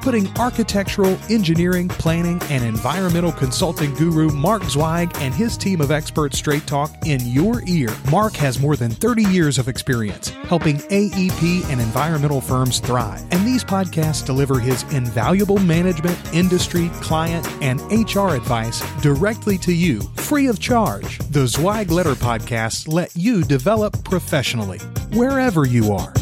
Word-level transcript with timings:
putting 0.00 0.28
architectural, 0.38 1.18
engineering, 1.28 1.88
planning, 1.88 2.40
and 2.50 2.64
environmental 2.64 3.32
consulting 3.32 3.94
guru 3.94 4.30
Mark 4.30 4.62
Zweig 4.64 5.10
and 5.16 5.34
his 5.34 5.56
team 5.56 5.80
of 5.80 5.90
experts 5.90 6.38
straight 6.38 6.66
talk 6.66 6.90
in 7.06 7.20
your 7.26 7.62
ear. 7.66 7.90
Mark 8.10 8.34
has 8.34 8.58
more 8.58 8.76
than 8.76 8.90
30 8.90 9.24
years 9.24 9.58
of 9.58 9.68
experience 9.68 10.30
helping 10.50 10.78
AEP 10.78 11.64
and 11.70 11.80
environmental 11.80 12.40
firms 12.40 12.80
thrive, 12.80 13.22
and 13.30 13.46
these 13.46 13.62
podcasts 13.62 14.24
deliver 14.26 14.58
his 14.58 14.82
invaluable 14.92 15.58
management, 15.58 16.18
industry, 16.34 16.90
client, 16.94 17.46
and 17.62 17.80
HR 17.92 18.34
advice 18.34 18.80
directly 19.00 19.56
to 19.58 19.72
you, 19.72 20.00
free 20.16 20.48
of 20.48 20.58
charge. 20.58 21.18
The 21.30 21.46
Zweig 21.46 21.90
Letter 21.90 22.14
Podcasts 22.14 22.92
let 22.92 23.14
you 23.14 23.44
develop 23.44 24.02
professionally, 24.04 24.78
wherever 25.12 25.66
you 25.66 25.92
are. 25.92 26.12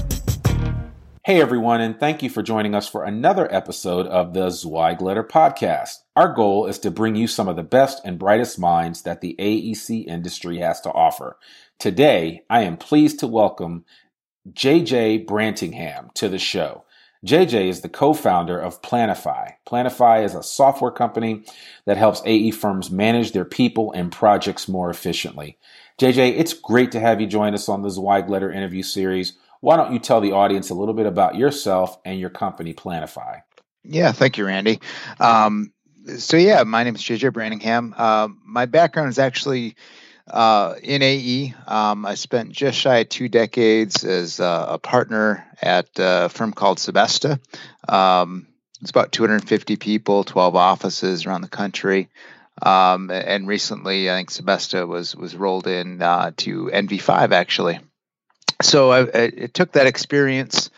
Hey 1.28 1.42
everyone, 1.42 1.82
and 1.82 2.00
thank 2.00 2.22
you 2.22 2.30
for 2.30 2.42
joining 2.42 2.74
us 2.74 2.88
for 2.88 3.04
another 3.04 3.54
episode 3.54 4.06
of 4.06 4.32
the 4.32 4.48
Zweig 4.48 5.02
Letter 5.02 5.22
Podcast. 5.22 5.96
Our 6.16 6.32
goal 6.32 6.64
is 6.64 6.78
to 6.78 6.90
bring 6.90 7.16
you 7.16 7.26
some 7.26 7.48
of 7.48 7.56
the 7.56 7.62
best 7.62 8.00
and 8.02 8.18
brightest 8.18 8.58
minds 8.58 9.02
that 9.02 9.20
the 9.20 9.36
AEC 9.38 10.06
industry 10.06 10.56
has 10.60 10.80
to 10.80 10.90
offer. 10.90 11.36
Today, 11.78 12.44
I 12.48 12.62
am 12.62 12.78
pleased 12.78 13.20
to 13.20 13.26
welcome 13.26 13.84
JJ 14.50 15.26
Brantingham 15.26 16.14
to 16.14 16.30
the 16.30 16.38
show. 16.38 16.86
JJ 17.26 17.68
is 17.68 17.82
the 17.82 17.90
co-founder 17.90 18.58
of 18.58 18.80
Planifi. 18.80 19.52
Planifi 19.66 20.24
is 20.24 20.34
a 20.34 20.42
software 20.42 20.90
company 20.90 21.44
that 21.84 21.98
helps 21.98 22.22
AE 22.24 22.52
firms 22.52 22.90
manage 22.90 23.32
their 23.32 23.44
people 23.44 23.92
and 23.92 24.10
projects 24.10 24.66
more 24.66 24.88
efficiently. 24.88 25.58
JJ, 26.00 26.38
it's 26.38 26.54
great 26.54 26.90
to 26.92 27.00
have 27.00 27.20
you 27.20 27.26
join 27.26 27.52
us 27.52 27.68
on 27.68 27.82
the 27.82 27.90
Zweig 27.90 28.30
Letter 28.30 28.50
interview 28.50 28.82
series 28.82 29.34
why 29.60 29.76
don't 29.76 29.92
you 29.92 29.98
tell 29.98 30.20
the 30.20 30.32
audience 30.32 30.70
a 30.70 30.74
little 30.74 30.94
bit 30.94 31.06
about 31.06 31.36
yourself 31.36 31.98
and 32.04 32.18
your 32.18 32.30
company, 32.30 32.74
Planifi? 32.74 33.42
Yeah, 33.84 34.12
thank 34.12 34.38
you, 34.38 34.46
Randy. 34.46 34.80
Um, 35.18 35.72
so, 36.18 36.36
yeah, 36.36 36.62
my 36.64 36.84
name 36.84 36.94
is 36.94 37.02
JJ 37.02 37.32
Brantingham. 37.32 37.94
Uh, 37.96 38.28
my 38.44 38.66
background 38.66 39.10
is 39.10 39.18
actually 39.18 39.76
uh, 40.28 40.74
in 40.82 41.02
AE. 41.02 41.54
Um, 41.66 42.06
I 42.06 42.14
spent 42.14 42.52
just 42.52 42.78
shy 42.78 42.98
of 42.98 43.08
two 43.08 43.28
decades 43.28 44.04
as 44.04 44.40
uh, 44.40 44.66
a 44.70 44.78
partner 44.78 45.46
at 45.60 45.88
a 45.96 46.28
firm 46.28 46.52
called 46.52 46.78
Sebesta. 46.78 47.40
Um, 47.88 48.46
it's 48.80 48.90
about 48.90 49.12
250 49.12 49.76
people, 49.76 50.24
12 50.24 50.54
offices 50.54 51.26
around 51.26 51.40
the 51.40 51.48
country. 51.48 52.08
Um, 52.60 53.10
and 53.10 53.46
recently, 53.46 54.10
I 54.10 54.14
think 54.16 54.30
Sebesta 54.30 54.86
was 54.86 55.14
was 55.14 55.36
rolled 55.36 55.68
in 55.68 56.02
uh, 56.02 56.32
to 56.38 56.66
NV5 56.66 57.30
actually 57.30 57.78
so 58.62 58.90
I, 58.90 59.00
I, 59.22 59.28
took 59.52 59.72
that 59.72 59.86
experience 59.86 60.70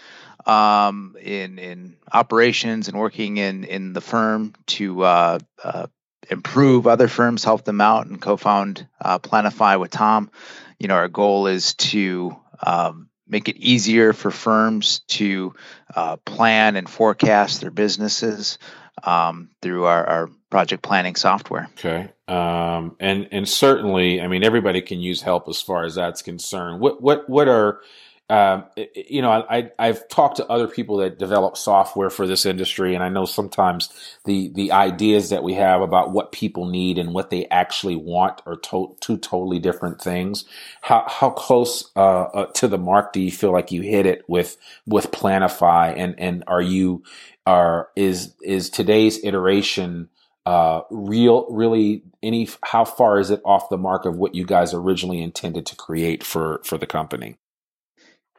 um, 0.47 1.17
in 1.21 1.59
in 1.59 1.97
operations 2.13 2.89
and 2.89 2.99
working 2.99 3.37
in 3.37 3.65
in 3.65 3.93
the 3.93 4.01
firm 4.01 4.55
to 4.67 5.03
uh, 5.03 5.39
uh, 5.63 5.87
improve 6.31 6.87
other 6.87 7.09
firms, 7.09 7.45
help 7.45 7.65
them 7.65 7.81
out, 7.81 8.07
and 8.07 8.21
co-found 8.21 8.87
uh, 9.01 9.19
Planifi 9.19 9.79
with 9.79 9.91
Tom. 9.91 10.31
You 10.79 10.89
know, 10.89 10.95
our 10.95 11.09
goal 11.09 11.47
is 11.47 11.75
to 11.75 12.37
um, 12.63 13.09
make 13.27 13.49
it 13.49 13.57
easier 13.57 14.13
for 14.13 14.31
firms 14.31 15.01
to 15.09 15.55
uh, 15.95 16.17
plan 16.19 16.77
and 16.77 16.89
forecast 16.89 17.61
their 17.61 17.71
businesses 17.71 18.59
um, 19.05 19.51
through 19.63 19.85
our, 19.85 20.07
our 20.07 20.31
project 20.51 20.83
planning 20.83 21.17
software. 21.17 21.69
Okay. 21.79 22.11
Um, 22.31 22.97
and 23.01 23.29
and 23.33 23.49
certainly, 23.49 24.23
I 24.23 24.29
mean, 24.29 24.45
everybody 24.45 24.83
can 24.83 25.01
use 25.01 25.23
help 25.23 25.49
as 25.49 25.63
far 25.63 25.85
as 25.85 25.97
that's 25.97 26.23
concerned. 26.23 26.81
What 26.81 27.03
what 27.03 27.29
what 27.31 27.49
are 27.49 27.83
um, 28.31 28.67
you 28.95 29.23
know, 29.23 29.31
I, 29.31 29.71
I've 29.79 30.09
talked 30.09 30.39
to 30.39 30.47
other 30.49 30.69
people 30.69 30.99
that 30.99 31.19
develop 31.19 31.57
software 31.57 32.11
for 32.11 32.27
this 32.27 32.47
industry, 32.47 32.95
and 32.97 33.05
I 33.05 33.09
know 33.09 33.25
sometimes 33.25 33.91
the 34.25 34.51
the 34.55 34.73
ideas 34.73 35.31
that 35.31 35.45
we 35.45 35.55
have 35.55 35.83
about 35.83 36.13
what 36.13 36.33
people 36.33 36.67
need 36.67 36.99
and 36.99 37.15
what 37.15 37.31
they 37.31 37.47
actually 37.47 37.97
want 37.97 38.43
are 38.47 38.57
to- 38.57 38.97
two 39.01 39.19
totally 39.19 39.61
different 39.61 40.03
things. 40.03 40.45
How 40.83 41.07
how 41.09 41.31
close 41.31 41.91
uh, 41.97 42.23
uh, 42.23 42.47
to 42.55 42.69
the 42.69 42.79
mark 42.79 43.13
do 43.13 43.21
you 43.21 43.33
feel 43.33 43.53
like 43.53 43.73
you 43.73 43.83
hit 43.83 44.07
it 44.07 44.25
with 44.29 44.57
with 44.87 45.13
Planifi, 45.13 45.95
and 45.97 46.17
and 46.19 46.45
are 46.49 46.63
you 46.63 47.05
are 47.47 47.91
is 47.97 48.35
is 48.43 48.71
today's 48.71 49.25
iteration 49.25 50.09
uh, 50.47 50.83
real 50.91 51.47
really 51.51 52.03
any 52.23 52.49
how 52.65 52.85
far 52.85 53.19
is 53.19 53.31
it 53.31 53.41
off 53.45 53.69
the 53.69 53.79
mark 53.79 54.05
of 54.05 54.17
what 54.17 54.35
you 54.35 54.45
guys 54.45 54.73
originally 54.75 55.23
intended 55.23 55.67
to 55.67 55.77
create 55.77 56.23
for 56.23 56.61
for 56.65 56.79
the 56.79 56.87
company? 56.87 57.37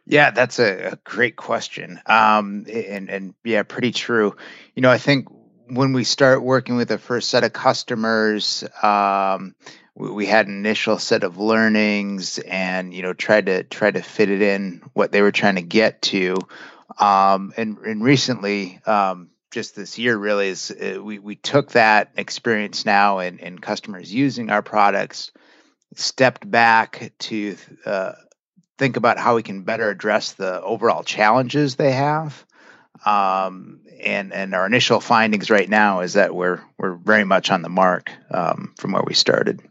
Yeah 0.05 0.31
that's 0.31 0.59
a, 0.59 0.93
a 0.93 0.95
great 1.03 1.35
question. 1.35 1.99
Um, 2.05 2.65
and 2.71 3.09
and 3.09 3.33
yeah 3.43 3.63
pretty 3.63 3.91
true. 3.91 4.35
You 4.75 4.81
know 4.81 4.91
i 4.91 4.97
think 4.97 5.27
when 5.67 5.93
we 5.93 6.03
start 6.03 6.43
working 6.43 6.75
with 6.75 6.89
the 6.89 6.97
first 6.97 7.29
set 7.29 7.45
of 7.45 7.53
customers 7.53 8.65
um, 8.83 9.55
we, 9.95 10.25
had 10.25 10.47
an 10.47 10.57
initial 10.57 10.97
set 10.97 11.23
of 11.23 11.37
learnings 11.37 12.39
and 12.39 12.93
you 12.93 13.01
know 13.01 13.13
tried 13.13 13.45
to 13.47 13.63
try 13.63 13.91
to 13.91 14.01
fit 14.01 14.29
it 14.29 14.41
in 14.41 14.81
what 14.93 15.11
they 15.11 15.21
were 15.21 15.31
trying 15.31 15.55
to 15.55 15.61
get 15.61 16.01
to. 16.03 16.37
Um, 16.97 17.53
and 17.57 17.77
and 17.79 18.03
recently 18.03 18.79
um, 18.85 19.29
just 19.51 19.75
this 19.75 19.99
year 19.99 20.17
really 20.17 20.47
is 20.47 20.71
uh, 20.71 21.01
we 21.03 21.19
we 21.19 21.35
took 21.35 21.71
that 21.71 22.11
experience 22.17 22.85
now 22.85 23.19
and 23.19 23.39
and 23.41 23.61
customers 23.61 24.13
using 24.13 24.49
our 24.49 24.61
products 24.61 25.31
stepped 25.95 26.49
back 26.49 27.11
to 27.19 27.57
uh, 27.85 28.13
think 28.77 28.97
about 28.97 29.17
how 29.17 29.35
we 29.35 29.43
can 29.43 29.63
better 29.63 29.89
address 29.89 30.33
the 30.33 30.61
overall 30.61 31.03
challenges 31.03 31.75
they 31.75 31.91
have. 31.91 32.45
Um, 33.05 33.81
and 34.01 34.33
and 34.33 34.53
our 34.53 34.65
initial 34.65 34.99
findings 34.99 35.49
right 35.49 35.69
now 35.69 36.01
is 36.01 36.13
that 36.13 36.33
we're 36.33 36.61
we're 36.77 36.95
very 36.95 37.23
much 37.23 37.51
on 37.51 37.61
the 37.61 37.69
mark 37.69 38.11
um, 38.31 38.73
from 38.77 38.93
where 38.93 39.03
we 39.05 39.13
started 39.13 39.61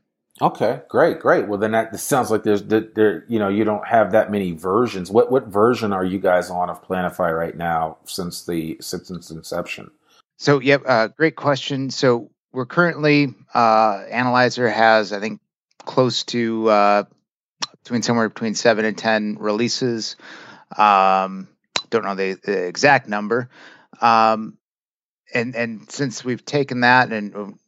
Okay, 0.43 0.81
great, 0.89 1.21
great. 1.21 1.49
Well, 1.49 1.59
then 1.59 1.73
that 1.73 1.99
sounds 2.01 2.31
like 2.31 2.45
there's 2.45 2.62
there, 2.62 3.25
you 3.28 3.39
know, 3.39 3.49
you 3.49 3.65
don't 3.65 3.87
have 3.87 4.12
that 4.12 4.31
many 4.31 4.53
versions. 4.53 5.11
What 5.11 5.31
what 5.31 5.49
version 5.49 5.93
are 5.93 6.05
you 6.05 6.19
guys 6.19 6.49
on 6.49 6.71
of 6.71 6.83
Planifi 6.83 7.37
right 7.37 7.55
now 7.55 7.99
since 8.06 8.47
the 8.47 8.78
since 8.81 9.11
its 9.11 9.31
inception? 9.31 9.91
So, 10.39 10.59
yep, 10.59 10.83
uh, 10.87 11.09
great 11.09 11.37
question. 11.37 11.91
So 11.91 12.31
we're 12.53 12.65
currently 12.65 13.34
uh, 13.53 14.05
Analyzer 14.11 14.69
has 14.71 15.12
I 15.12 15.21
think 15.21 15.41
close 15.84 16.25
to 16.25 16.69
uh, 16.71 17.04
between 17.84 18.01
somewhere 18.01 18.31
between 18.31 18.54
seven 18.54 18.86
and 18.86 18.97
ten 18.97 19.36
releases. 19.39 20.16
Um, 20.75 21.48
don't 21.91 22.04
know 22.04 22.15
the, 22.15 22.39
the 22.43 22.66
exact 22.66 23.09
number. 23.09 23.51
Um, 24.01 24.57
and 25.34 25.54
and 25.54 25.91
since 25.93 26.25
we've 26.25 26.45
taken 26.45 26.81
that 26.81 27.13
and 27.13 27.59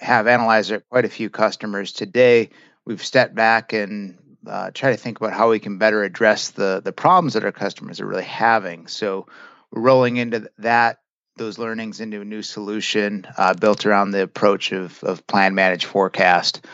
have 0.00 0.26
Analyzer 0.26 0.80
quite 0.80 1.04
a 1.04 1.10
few 1.10 1.30
customers 1.30 1.92
today. 1.92 2.50
We've 2.84 3.04
stepped 3.04 3.34
back 3.34 3.72
and 3.72 4.18
uh, 4.46 4.70
try 4.72 4.90
to 4.90 4.96
think 4.96 5.18
about 5.20 5.32
how 5.32 5.50
we 5.50 5.58
can 5.58 5.78
better 5.78 6.02
address 6.02 6.50
the 6.50 6.80
the 6.84 6.92
problems 6.92 7.34
that 7.34 7.44
our 7.44 7.52
customers 7.52 8.00
are 8.00 8.06
really 8.06 8.24
having. 8.24 8.86
So 8.86 9.26
we're 9.70 9.82
rolling 9.82 10.16
into 10.16 10.50
that 10.58 10.98
those 11.36 11.58
learnings 11.58 12.00
into 12.00 12.20
a 12.20 12.24
new 12.24 12.42
solution 12.42 13.26
uh, 13.36 13.54
built 13.54 13.86
around 13.86 14.10
the 14.10 14.22
approach 14.22 14.72
of 14.72 15.02
of 15.02 15.26
plan, 15.26 15.54
manage, 15.54 15.84
forecast, 15.86 16.64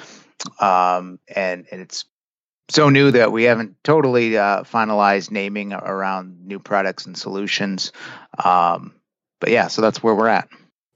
um, 0.58 1.18
and 1.28 1.66
and 1.70 1.80
it's 1.80 2.04
so 2.68 2.88
new 2.88 3.10
that 3.10 3.32
we 3.32 3.44
haven't 3.44 3.82
totally 3.82 4.36
uh, 4.36 4.62
finalized 4.62 5.30
naming 5.30 5.72
around 5.72 6.46
new 6.46 6.58
products 6.58 7.06
and 7.06 7.16
solutions. 7.16 7.92
Um, 8.44 8.94
but 9.40 9.50
yeah, 9.50 9.68
so 9.68 9.82
that's 9.82 10.02
where 10.02 10.14
we're 10.14 10.28
at. 10.28 10.48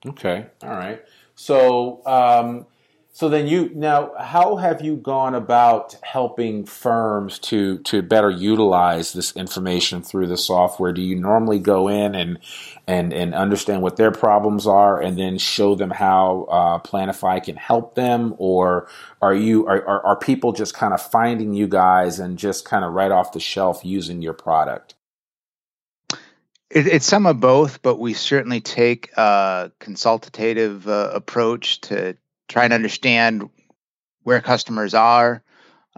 Okay, 0.07 0.47
all 0.63 0.71
right. 0.71 1.03
So, 1.37 2.03
um, 2.07 2.67
So 3.13 3.29
then 3.29 3.47
you 3.47 3.71
now 3.75 4.13
how 4.19 4.57
have 4.57 4.83
you 4.83 4.97
gone 4.97 5.37
about 5.37 5.97
helping 6.03 6.65
firms 6.67 7.39
to 7.41 7.79
to 7.81 8.03
better 8.03 8.29
utilize 8.31 9.13
this 9.13 9.37
information 9.37 10.03
through 10.03 10.27
the 10.29 10.37
software? 10.37 10.93
Do 10.93 11.01
you 11.03 11.15
normally 11.15 11.61
go 11.61 11.87
in 11.89 12.17
and 12.17 12.39
and 12.89 13.13
and 13.13 13.33
understand 13.35 13.83
what 13.83 13.97
their 13.97 14.11
problems 14.11 14.67
are 14.67 15.01
and 15.01 15.17
then 15.17 15.39
show 15.39 15.77
them 15.77 15.91
how 15.91 16.45
uh, 16.51 16.79
Planifi 16.81 17.45
can 17.45 17.57
help 17.57 17.95
them, 17.95 18.35
or 18.39 18.89
are 19.23 19.35
you 19.35 19.65
are, 19.69 19.87
are, 19.87 20.07
are 20.07 20.17
people 20.19 20.53
just 20.53 20.75
kind 20.75 20.93
of 20.93 21.01
finding 21.01 21.55
you 21.55 21.69
guys 21.69 22.19
and 22.19 22.37
just 22.39 22.65
kind 22.65 22.85
of 22.85 22.93
right 22.95 23.13
off 23.13 23.33
the 23.33 23.41
shelf 23.41 23.85
using 23.85 24.23
your 24.23 24.35
product? 24.35 24.94
It, 26.71 26.87
it's 26.87 27.07
some 27.07 27.27
of 27.27 27.41
both, 27.41 27.83
but 27.83 27.99
we 27.99 28.15
certainly 28.15 28.61
take 28.61 29.11
a 29.17 29.71
consultative 29.79 30.89
uh, 30.89 31.11
approach 31.13 31.81
to 31.83 32.17
try 32.49 32.65
and 32.65 32.73
understand 32.73 33.49
where 34.23 34.41
customers 34.41 34.95
are 34.95 35.43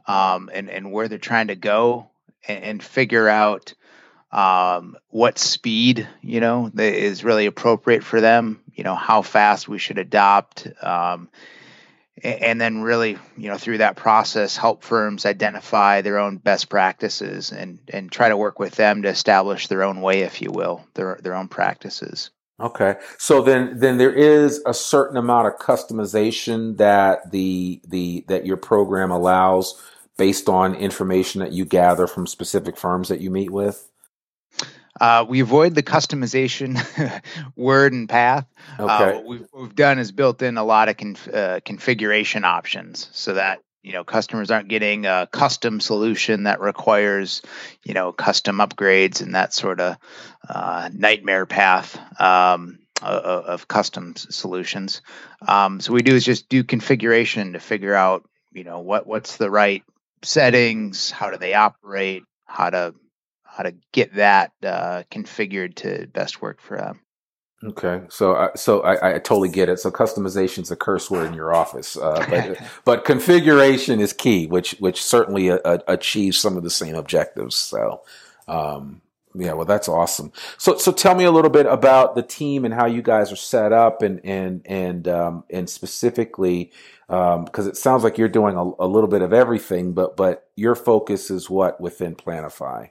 um, 0.06 0.50
and, 0.52 0.68
and 0.68 0.92
where 0.92 1.08
they're 1.08 1.18
trying 1.18 1.48
to 1.48 1.56
go 1.56 2.10
and, 2.46 2.64
and 2.64 2.82
figure 2.82 3.28
out 3.28 3.74
um, 4.32 4.96
what 5.08 5.38
speed 5.38 6.06
you 6.20 6.40
know 6.40 6.70
is 6.76 7.24
really 7.24 7.46
appropriate 7.46 8.02
for 8.02 8.20
them 8.20 8.60
you 8.74 8.84
know 8.84 8.94
how 8.94 9.22
fast 9.22 9.68
we 9.68 9.78
should 9.78 9.98
adopt 9.98 10.66
um, 10.82 11.28
and 12.22 12.60
then 12.60 12.82
really 12.82 13.18
you 13.36 13.48
know 13.48 13.58
through 13.58 13.78
that 13.78 13.96
process 13.96 14.56
help 14.56 14.82
firms 14.82 15.26
identify 15.26 16.00
their 16.00 16.18
own 16.18 16.36
best 16.36 16.68
practices 16.68 17.52
and 17.52 17.78
and 17.92 18.10
try 18.10 18.28
to 18.28 18.36
work 18.36 18.58
with 18.58 18.74
them 18.76 19.02
to 19.02 19.08
establish 19.08 19.68
their 19.68 19.82
own 19.82 20.00
way 20.00 20.20
if 20.20 20.40
you 20.40 20.50
will 20.50 20.84
their 20.94 21.18
their 21.22 21.34
own 21.34 21.48
practices 21.48 22.30
Okay. 22.58 22.94
So 23.18 23.42
then 23.42 23.78
then 23.78 23.98
there 23.98 24.12
is 24.12 24.62
a 24.64 24.72
certain 24.72 25.18
amount 25.18 25.46
of 25.46 25.58
customization 25.58 26.78
that 26.78 27.30
the 27.30 27.82
the 27.86 28.24
that 28.28 28.46
your 28.46 28.56
program 28.56 29.10
allows 29.10 29.78
based 30.16 30.48
on 30.48 30.74
information 30.74 31.40
that 31.40 31.52
you 31.52 31.64
gather 31.64 32.06
from 32.06 32.26
specific 32.26 32.76
firms 32.76 33.08
that 33.08 33.20
you 33.20 33.30
meet 33.30 33.50
with? 33.50 33.90
Uh, 35.00 35.24
we 35.28 35.40
avoid 35.40 35.74
the 35.74 35.82
customization 35.82 36.80
word 37.56 37.92
and 37.92 38.08
path. 38.08 38.46
Uh, 38.78 38.84
okay. 38.84 38.92
Uh, 38.92 39.14
what, 39.14 39.24
we've, 39.24 39.46
we've, 39.52 39.74
done 39.74 39.98
is 39.98 40.12
built 40.12 40.42
in 40.42 40.56
a 40.56 40.64
lot 40.64 40.88
of 40.88 40.96
conf- 40.96 41.32
uh, 41.32 41.60
configuration 41.64 42.44
options 42.44 43.08
so 43.12 43.34
that 43.34 43.60
you 43.82 43.92
know 43.92 44.04
customers 44.04 44.50
aren't 44.50 44.68
getting 44.68 45.06
a 45.06 45.28
custom 45.30 45.80
solution 45.80 46.42
that 46.42 46.60
requires 46.60 47.40
you 47.84 47.94
know 47.94 48.12
custom 48.12 48.58
upgrades 48.58 49.22
and 49.22 49.34
that 49.34 49.54
sort 49.54 49.80
of 49.80 49.96
uh, 50.48 50.90
nightmare 50.92 51.46
path 51.46 51.96
um, 52.20 52.80
of, 53.00 53.44
of, 53.44 53.68
custom 53.68 54.16
solutions 54.16 55.02
um, 55.46 55.80
so 55.80 55.92
we 55.92 56.02
do 56.02 56.14
is 56.14 56.24
just 56.24 56.48
do 56.48 56.64
configuration 56.64 57.52
to 57.52 57.60
figure 57.60 57.94
out 57.94 58.28
you 58.52 58.64
know 58.64 58.80
what 58.80 59.06
what's 59.06 59.36
the 59.36 59.50
right 59.50 59.84
settings 60.22 61.12
how 61.12 61.30
do 61.30 61.36
they 61.36 61.54
operate 61.54 62.24
how 62.44 62.70
to 62.70 62.92
how 63.56 63.62
to 63.62 63.74
get 63.92 64.14
that 64.14 64.52
uh, 64.62 65.02
configured 65.10 65.74
to 65.76 66.06
best 66.12 66.42
work 66.42 66.60
for 66.60 66.76
them 66.76 67.00
Okay, 67.64 68.02
so 68.10 68.36
I, 68.36 68.50
so 68.54 68.82
I, 68.82 69.14
I, 69.14 69.18
totally 69.18 69.48
get 69.48 69.70
it. 69.70 69.80
So 69.80 69.90
customization 69.90 70.62
is 70.62 70.70
a 70.70 70.76
curse 70.76 71.10
word 71.10 71.26
in 71.26 71.32
your 71.32 71.54
office, 71.54 71.96
uh, 71.96 72.24
but 72.30 72.58
but 72.84 73.04
configuration 73.06 73.98
is 73.98 74.12
key, 74.12 74.46
which 74.46 74.72
which 74.78 75.02
certainly 75.02 75.48
a, 75.48 75.58
a 75.64 75.80
achieves 75.88 76.38
some 76.38 76.58
of 76.58 76.64
the 76.64 76.70
same 76.70 76.94
objectives. 76.94 77.56
So, 77.56 78.02
um, 78.46 79.00
yeah, 79.34 79.54
well, 79.54 79.64
that's 79.64 79.88
awesome. 79.88 80.32
So 80.58 80.76
so 80.76 80.92
tell 80.92 81.14
me 81.14 81.24
a 81.24 81.30
little 81.30 81.50
bit 81.50 81.64
about 81.64 82.14
the 82.14 82.22
team 82.22 82.66
and 82.66 82.74
how 82.74 82.84
you 82.84 83.00
guys 83.00 83.32
are 83.32 83.36
set 83.36 83.72
up, 83.72 84.02
and 84.02 84.20
and 84.22 84.60
and 84.66 85.08
um, 85.08 85.44
and 85.48 85.68
specifically 85.68 86.72
because 87.08 87.64
um, 87.64 87.68
it 87.68 87.78
sounds 87.78 88.04
like 88.04 88.18
you're 88.18 88.28
doing 88.28 88.54
a, 88.54 88.84
a 88.84 88.86
little 88.86 89.08
bit 89.08 89.22
of 89.22 89.32
everything, 89.32 89.94
but 89.94 90.14
but 90.14 90.50
your 90.56 90.74
focus 90.74 91.30
is 91.30 91.48
what 91.48 91.80
within 91.80 92.16
Planifi. 92.16 92.90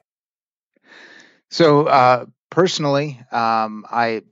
So 1.55 1.85
uh, 1.87 2.25
personally, 2.49 3.17
um, 3.31 3.85
I 3.89 4.23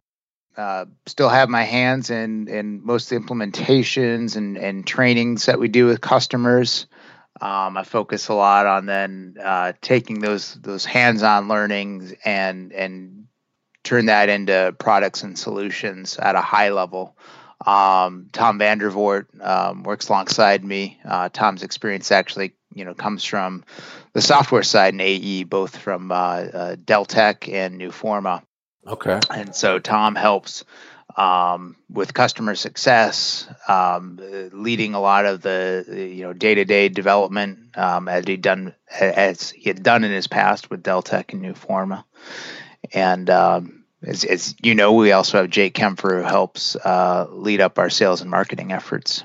uh, 0.58 0.84
still 1.06 1.30
have 1.30 1.48
my 1.48 1.64
hands 1.64 2.10
in 2.10 2.50
in 2.50 2.86
most 2.86 3.12
implementations 3.12 4.36
and 4.36 4.58
and 4.58 4.86
trainings 4.86 5.46
that 5.46 5.58
we 5.58 5.70
do 5.70 5.86
with 5.86 6.02
customers. 6.02 6.86
Um, 7.40 7.78
I 7.78 7.86
focus 7.86 8.28
a 8.28 8.34
lot 8.34 8.66
on 8.66 8.88
then 8.88 9.38
uh, 9.42 9.72
taking 9.80 10.20
those 10.20 10.56
those 10.56 10.84
hands-on 10.84 11.48
learnings 11.48 12.14
and 12.26 12.74
and 12.74 13.28
turn 13.86 14.08
that 14.08 14.28
into 14.28 14.76
products 14.78 15.24
and 15.24 15.40
solutions 15.40 16.18
at 16.18 16.36
a 16.36 16.42
high 16.42 16.72
level. 16.72 17.16
Um, 17.66 18.28
Tom 18.34 18.60
Vandervoort 18.60 19.28
um, 19.42 19.84
works 19.84 20.10
alongside 20.10 20.66
me. 20.66 21.00
Uh, 21.06 21.30
Tom's 21.32 21.64
experience 21.64 22.12
actually, 22.12 22.52
you 22.76 22.84
know, 22.84 22.94
comes 22.94 23.24
from 23.24 23.64
the 24.14 24.22
software 24.22 24.64
side 24.64 24.94
in 24.94 25.02
AE, 25.02 25.44
both 25.44 25.78
from 25.78 26.12
uh, 26.12 26.16
uh, 26.16 26.76
Deltek 26.76 27.52
and 27.52 27.80
Newforma. 27.80 28.44
Okay. 28.86 29.20
And 29.30 29.56
so 29.56 29.80
Tom 29.80 30.16
helps 30.16 30.66
um, 31.16 31.76
with 31.90 32.14
customer 32.14 32.56
success, 32.56 33.48
um, 33.68 34.20
leading 34.52 34.94
a 34.94 35.00
lot 35.00 35.26
of 35.26 35.42
the 35.42 35.86
you 35.88 36.24
know 36.24 36.34
day 36.34 36.56
to 36.56 36.66
day 36.66 36.90
development 36.90 37.78
um, 37.78 38.08
as 38.08 38.26
he 38.26 38.38
done 38.38 38.74
as 39.00 39.50
he 39.52 39.70
had 39.70 39.84
done 39.84 40.04
in 40.04 40.12
his 40.12 40.28
past 40.28 40.70
with 40.70 40.84
Deltek 40.84 41.34
and 41.34 41.44
Newforma, 41.44 42.04
and 42.94 43.30
um, 43.30 43.84
as, 44.06 44.24
as, 44.26 44.56
you 44.62 44.76
know, 44.76 44.94
we 44.94 45.12
also 45.12 45.40
have 45.40 45.50
Jake 45.50 45.76
Kempfer 45.76 46.22
who 46.22 46.28
helps 46.28 46.76
uh, 46.76 47.28
lead 47.30 47.62
up 47.62 47.80
our 47.80 47.90
sales 47.90 48.22
and 48.22 48.30
marketing 48.30 48.72
efforts. 48.72 49.24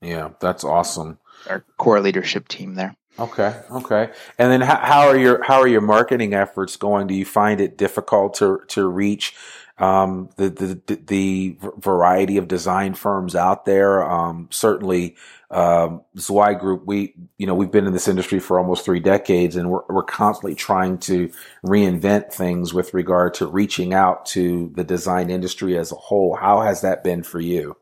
Yeah, 0.00 0.30
that's 0.40 0.64
awesome. 0.64 1.18
Our 1.48 1.64
core 1.76 2.00
leadership 2.00 2.48
team 2.48 2.74
there. 2.74 2.96
Okay, 3.18 3.54
okay. 3.70 4.10
And 4.38 4.50
then 4.50 4.60
how, 4.60 4.76
how, 4.76 5.08
are 5.08 5.16
your 5.16 5.42
how 5.44 5.60
are 5.60 5.68
your 5.68 5.80
marketing 5.80 6.34
efforts 6.34 6.76
going? 6.76 7.06
Do 7.06 7.14
you 7.14 7.24
find 7.24 7.60
it 7.60 7.78
difficult 7.78 8.34
to 8.34 8.60
to 8.68 8.88
reach 8.88 9.36
um, 9.78 10.30
the, 10.36 10.50
the 10.50 10.96
the 10.96 11.56
variety 11.78 12.38
of 12.38 12.48
design 12.48 12.94
firms 12.94 13.36
out 13.36 13.66
there? 13.66 14.02
Um, 14.02 14.48
certainly, 14.50 15.14
um, 15.48 16.02
Zweig 16.18 16.58
Group. 16.58 16.86
We 16.86 17.14
you 17.38 17.46
know 17.46 17.54
we've 17.54 17.70
been 17.70 17.86
in 17.86 17.92
this 17.92 18.08
industry 18.08 18.40
for 18.40 18.58
almost 18.58 18.84
three 18.84 18.98
decades, 18.98 19.54
and 19.54 19.70
we're 19.70 19.82
we're 19.88 20.02
constantly 20.02 20.56
trying 20.56 20.98
to 20.98 21.30
reinvent 21.64 22.32
things 22.32 22.74
with 22.74 22.94
regard 22.94 23.34
to 23.34 23.46
reaching 23.46 23.94
out 23.94 24.26
to 24.26 24.72
the 24.74 24.82
design 24.82 25.30
industry 25.30 25.78
as 25.78 25.92
a 25.92 25.96
whole. 25.96 26.34
How 26.34 26.62
has 26.62 26.80
that 26.80 27.04
been 27.04 27.22
for 27.22 27.38
you? 27.38 27.76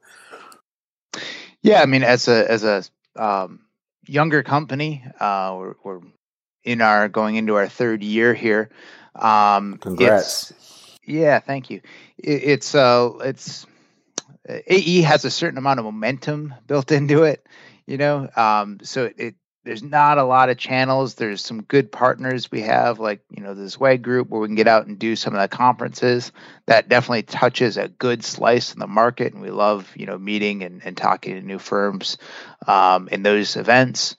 Yeah, 1.63 1.81
I 1.81 1.87
mean, 1.87 2.03
as 2.03 2.29
a 2.29 2.51
as 2.51 2.65
a 2.65 2.85
um, 3.17 3.61
younger 4.07 4.43
company. 4.43 5.05
Uh, 5.21 5.57
we're, 5.59 5.75
we're, 5.83 6.01
in 6.65 6.81
our 6.81 7.09
going 7.09 7.37
into 7.37 7.57
our 7.57 7.69
third 7.69 8.03
year 8.03 8.35
here. 8.35 8.71
Um, 9.15 9.79
Congrats! 9.79 10.53
yeah, 11.05 11.41
thank 11.41 11.71
you. 11.71 11.81
It, 12.19 12.45
it's 12.45 12.75
uh, 12.75 13.11
it's 13.25 13.67
AE 14.49 15.03
has 15.03 15.25
a 15.25 15.31
certain 15.31 15.59
amount 15.59 15.81
of 15.81 15.85
momentum 15.85 16.55
built 16.67 16.93
into 16.93 17.25
it, 17.25 17.47
you 17.87 17.97
know. 17.97 18.29
Um, 18.37 18.79
so 18.83 19.11
it 19.17 19.35
there's 19.65 19.83
not 19.83 20.19
a 20.19 20.25
lot 20.25 20.49
of 20.49 20.59
channels. 20.59 21.15
There's 21.15 21.45
some 21.45 21.63
good 21.63 21.93
partners 21.93 22.51
we 22.51 22.63
have, 22.63 22.99
like 22.99 23.21
you 23.31 23.43
know 23.43 23.55
the 23.55 23.69
Zweig 23.69 24.03
group, 24.03 24.29
where 24.29 24.41
we 24.41 24.49
can 24.49 24.57
get 24.57 24.67
out 24.67 24.87
and 24.87 24.99
do 24.99 25.15
some 25.15 25.35
of 25.35 25.41
the 25.41 25.55
conferences. 25.55 26.33
That 26.67 26.89
definitely 26.89 27.23
touches 27.23 27.77
a 27.77 27.89
good 27.89 28.25
slice 28.25 28.73
in 28.73 28.81
the 28.81 28.87
market, 28.87 29.33
and 29.33 29.43
we 29.43 29.51
love 29.51 29.91
you 29.95 30.07
know 30.07 30.19
meeting 30.19 30.63
and, 30.63 30.83
and 30.85 30.97
talking 30.97 31.35
to 31.35 31.43
new 31.43 31.59
firms 31.59 32.19
um, 32.67 33.09
in 33.09 33.23
those 33.23 33.57
events. 33.57 34.17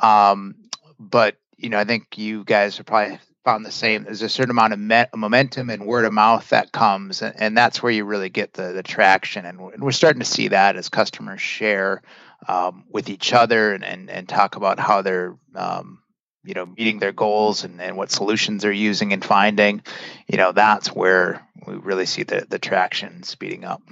Um, 0.00 0.54
but 0.98 1.36
you 1.56 1.68
know, 1.68 1.78
I 1.78 1.84
think 1.84 2.16
you 2.16 2.44
guys 2.44 2.80
are 2.80 2.84
probably 2.84 3.18
found 3.44 3.64
the 3.64 3.70
same. 3.70 4.04
There's 4.04 4.22
a 4.22 4.28
certain 4.28 4.50
amount 4.50 4.72
of 4.72 4.78
me- 4.78 5.04
momentum 5.14 5.70
and 5.70 5.86
word 5.86 6.04
of 6.04 6.12
mouth 6.12 6.48
that 6.50 6.72
comes, 6.72 7.22
and, 7.22 7.34
and, 7.38 7.56
that's 7.56 7.82
where 7.82 7.92
you 7.92 8.04
really 8.04 8.28
get 8.28 8.54
the 8.54 8.72
the 8.72 8.82
traction. 8.82 9.44
And 9.44 9.60
and 9.60 9.82
we're 9.82 9.92
starting 9.92 10.20
to 10.20 10.26
see 10.26 10.48
that 10.48 10.76
as 10.76 10.88
customers 10.88 11.40
share 11.40 12.02
um, 12.48 12.84
with 12.90 13.08
each 13.08 13.32
other 13.32 13.72
and, 13.72 13.84
and, 13.84 14.10
and 14.10 14.28
talk 14.28 14.56
about 14.56 14.78
how 14.78 15.02
they're 15.02 15.36
um, 15.54 16.00
you 16.44 16.54
know 16.54 16.66
meeting 16.66 16.98
their 16.98 17.12
goals 17.12 17.64
and, 17.64 17.80
and 17.80 17.96
what 17.96 18.10
solutions 18.10 18.62
they're 18.62 18.72
using 18.72 19.12
and 19.12 19.24
finding 19.24 19.82
you 20.28 20.38
know 20.38 20.52
that's 20.52 20.88
where 20.88 21.46
we 21.66 21.74
really 21.74 22.06
see 22.06 22.22
the, 22.22 22.46
the 22.48 22.58
traction 22.58 23.22
speeding 23.22 23.64
up. 23.64 23.82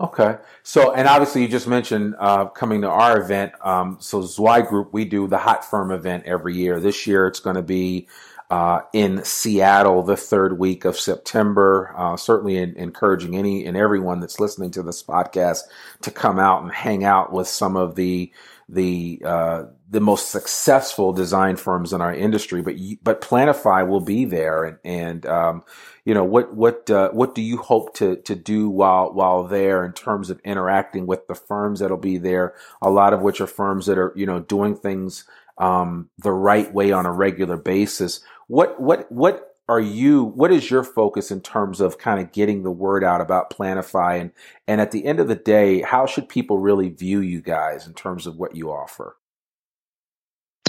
Okay. 0.00 0.36
So 0.62 0.92
and 0.92 1.06
obviously 1.06 1.42
you 1.42 1.48
just 1.48 1.68
mentioned 1.68 2.14
uh, 2.18 2.46
coming 2.46 2.82
to 2.82 2.88
our 2.88 3.20
event 3.20 3.52
um, 3.62 3.98
so 4.00 4.22
Zweig 4.22 4.68
group 4.68 4.92
we 4.92 5.04
do 5.04 5.26
the 5.26 5.38
hot 5.38 5.64
firm 5.64 5.90
event 5.90 6.24
every 6.24 6.54
year. 6.56 6.80
This 6.80 7.06
year 7.06 7.26
it's 7.26 7.40
going 7.40 7.56
to 7.56 7.62
be 7.62 8.08
uh, 8.50 8.80
in 8.92 9.24
Seattle 9.24 10.02
the 10.02 10.16
third 10.16 10.58
week 10.58 10.84
of 10.84 10.98
September. 10.98 11.94
Uh, 11.96 12.16
certainly 12.16 12.56
in, 12.56 12.76
encouraging 12.76 13.36
any 13.36 13.64
and 13.66 13.76
everyone 13.76 14.20
that's 14.20 14.40
listening 14.40 14.70
to 14.72 14.82
this 14.82 15.02
podcast 15.02 15.60
to 16.02 16.10
come 16.10 16.38
out 16.38 16.62
and 16.62 16.72
hang 16.72 17.04
out 17.04 17.32
with 17.32 17.48
some 17.48 17.76
of 17.76 17.94
the 17.94 18.32
the 18.68 19.20
uh, 19.24 19.64
the 19.90 20.00
most 20.00 20.30
successful 20.30 21.12
design 21.12 21.56
firms 21.56 21.92
in 21.92 22.00
our 22.00 22.14
industry. 22.14 22.62
But 22.62 22.76
but 23.02 23.20
Planifi 23.20 23.86
will 23.86 24.00
be 24.00 24.24
there, 24.24 24.64
and 24.64 24.78
and 24.84 25.26
um, 25.26 25.64
you 26.04 26.14
know 26.14 26.24
what 26.24 26.54
what 26.54 26.88
uh, 26.90 27.10
what 27.10 27.34
do 27.34 27.42
you 27.42 27.58
hope 27.58 27.94
to 27.96 28.16
to 28.16 28.34
do 28.34 28.68
while 28.68 29.12
while 29.12 29.44
there 29.44 29.84
in 29.84 29.92
terms 29.92 30.30
of 30.30 30.40
interacting 30.44 31.06
with 31.06 31.26
the 31.26 31.34
firms 31.34 31.80
that'll 31.80 31.96
be 31.96 32.18
there? 32.18 32.54
A 32.80 32.90
lot 32.90 33.12
of 33.12 33.20
which 33.20 33.40
are 33.40 33.46
firms 33.46 33.86
that 33.86 33.98
are 33.98 34.12
you 34.16 34.26
know 34.26 34.40
doing 34.40 34.76
things 34.76 35.24
um, 35.58 36.08
the 36.18 36.32
right 36.32 36.72
way 36.72 36.92
on 36.92 37.06
a 37.06 37.12
regular 37.12 37.56
basis. 37.56 38.20
What 38.48 38.80
what 38.80 39.10
what 39.10 39.54
are 39.68 39.80
you 39.80 40.24
what 40.24 40.52
is 40.52 40.70
your 40.70 40.84
focus 40.84 41.30
in 41.30 41.40
terms 41.40 41.80
of 41.80 41.98
kind 41.98 42.20
of 42.20 42.32
getting 42.32 42.62
the 42.62 42.70
word 42.70 43.02
out 43.02 43.20
about 43.20 43.50
Planifi? 43.50 44.20
And 44.20 44.32
and 44.68 44.80
at 44.80 44.90
the 44.90 45.04
end 45.04 45.20
of 45.20 45.28
the 45.28 45.34
day 45.34 45.82
how 45.82 46.06
should 46.06 46.28
people 46.28 46.58
really 46.58 46.88
view 46.88 47.20
you 47.20 47.40
guys 47.40 47.86
in 47.86 47.94
terms 47.94 48.26
of 48.26 48.36
what 48.36 48.56
you 48.56 48.70
offer? 48.70 49.16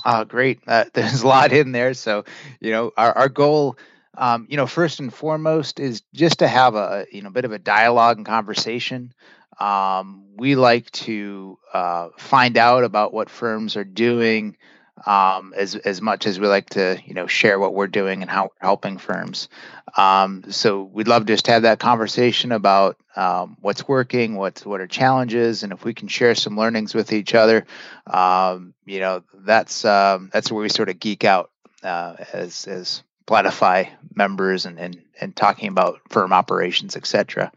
Uh, 0.04 0.24
great. 0.24 0.60
Uh, 0.68 0.86
there's 0.94 1.24
a 1.24 1.28
lot 1.28 1.52
in 1.52 1.72
there. 1.72 1.94
So 1.94 2.26
you 2.60 2.72
know 2.72 2.92
our, 2.98 3.12
our 3.18 3.30
goal 3.30 3.78
um, 4.18 4.48
you 4.50 4.56
know 4.56 4.68
first 4.68 5.00
and 5.00 5.14
foremost 5.14 5.80
is 5.80 6.02
just 6.14 6.40
to 6.40 6.48
have 6.48 6.76
a 6.76 7.06
you 7.12 7.22
know 7.22 7.30
bit 7.30 7.46
of 7.46 7.52
a 7.52 7.60
dialogue 7.60 8.18
and 8.18 8.26
conversation. 8.26 9.14
Um, 9.60 10.26
we 10.36 10.56
like 10.56 10.92
to 10.92 11.58
uh, 11.74 12.10
find 12.18 12.58
out 12.58 12.84
about 12.84 13.14
what 13.14 13.30
firms 13.30 13.78
are 13.78 13.86
doing 13.86 14.58
um, 15.06 15.54
as 15.56 15.76
as 15.76 16.02
much 16.02 16.26
as 16.26 16.40
we 16.40 16.48
like 16.48 16.70
to 16.72 17.00
you 17.06 17.14
know 17.14 17.28
share 17.28 17.60
what 17.60 17.74
we're 17.74 17.88
doing 17.88 18.22
and 18.22 18.30
how 18.30 18.44
we're 18.44 18.68
helping 18.68 18.98
firms. 18.98 19.50
Um, 19.98 20.44
so 20.50 20.84
we'd 20.84 21.08
love 21.08 21.26
to 21.26 21.34
just 21.34 21.48
have 21.48 21.64
that 21.64 21.80
conversation 21.80 22.52
about 22.52 22.98
um, 23.16 23.58
what's 23.62 23.88
working, 23.88 24.36
what's 24.36 24.66
what 24.66 24.82
are 24.82 24.88
challenges, 24.88 25.64
and 25.64 25.72
if 25.74 25.84
we 25.84 25.94
can 25.94 26.08
share 26.08 26.36
some 26.36 26.58
learnings 26.58 26.94
with 26.94 27.14
each 27.14 27.34
other, 27.34 27.66
um, 28.08 28.74
you 28.86 29.00
know 29.00 29.24
that's 29.34 29.86
um, 29.86 30.30
that's 30.34 30.52
where 30.52 30.62
we 30.62 30.70
sort 30.70 30.90
of 30.90 31.00
geek 31.00 31.24
out 31.24 31.52
uh, 31.84 32.16
as 32.34 32.68
as 32.68 33.04
Planifi 33.28 33.90
members 34.14 34.66
and, 34.66 34.80
and 34.80 35.02
and 35.20 35.36
talking 35.36 35.70
about 35.70 36.02
firm 36.10 36.34
operations, 36.34 36.96
etc. 36.96 37.52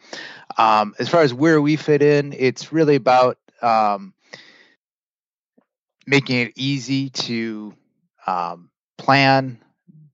Um, 0.56 0.94
as 0.98 1.08
far 1.08 1.22
as 1.22 1.34
where 1.34 1.60
we 1.60 1.76
fit 1.76 2.02
in, 2.02 2.32
it's 2.32 2.72
really 2.72 2.96
about 2.96 3.38
um, 3.62 4.14
making 6.08 6.40
it 6.40 6.52
easy 6.56 7.10
to 7.10 7.74
um, 8.26 8.70
plan 8.96 9.58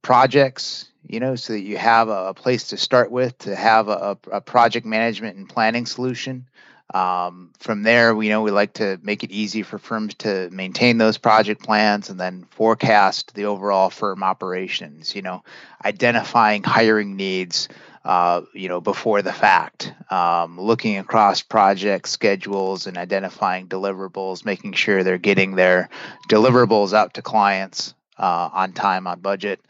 projects 0.03 0.91
you 1.07 1.21
know 1.21 1.37
so 1.37 1.53
that 1.53 1.61
you 1.61 1.77
have 1.77 2.09
a, 2.09 2.29
a 2.29 2.35
place 2.35 2.69
to 2.69 2.77
start 2.77 3.11
with 3.11 3.37
to 3.39 3.55
have 3.55 3.89
a, 3.89 4.19
a 4.33 4.41
project 4.41 4.85
management 4.85 5.37
and 5.37 5.49
planning 5.49 5.87
solution. 5.87 6.49
Um, 6.93 7.53
from 7.61 7.83
there 7.83 8.15
we 8.15 8.29
know 8.29 8.43
we 8.43 8.51
like 8.51 8.75
to 8.75 8.99
make 9.03 9.25
it 9.25 9.31
easy 9.31 9.63
for 9.63 9.79
firms 9.79 10.15
to 10.17 10.51
maintain 10.51 10.99
those 10.99 11.17
project 11.17 11.63
plans 11.63 12.11
and 12.11 12.21
then 12.21 12.47
forecast 12.51 13.35
the 13.35 13.47
overall 13.47 13.89
firm 13.89 14.23
operations 14.23 15.15
you 15.15 15.23
know 15.23 15.43
identifying 15.85 16.63
hiring 16.63 17.17
needs 17.17 17.69
uh, 18.05 18.43
you 18.53 18.69
know, 18.69 18.81
before 18.81 19.23
the 19.23 19.33
fact, 19.33 19.93
um, 20.11 20.61
looking 20.61 20.99
across 20.99 21.41
project 21.41 22.09
schedules 22.09 22.87
and 22.87 22.99
identifying 22.99 23.67
deliverables, 23.67 24.45
making 24.45 24.75
sure 24.75 25.03
they're 25.03 25.19
getting 25.19 25.55
their 25.55 25.89
deliverables 26.29 26.93
out 26.93 27.15
to 27.15 27.23
clients 27.23 27.95
uh, 28.19 28.51
on 28.53 28.73
time, 28.73 29.07
on 29.07 29.21
budget, 29.21 29.61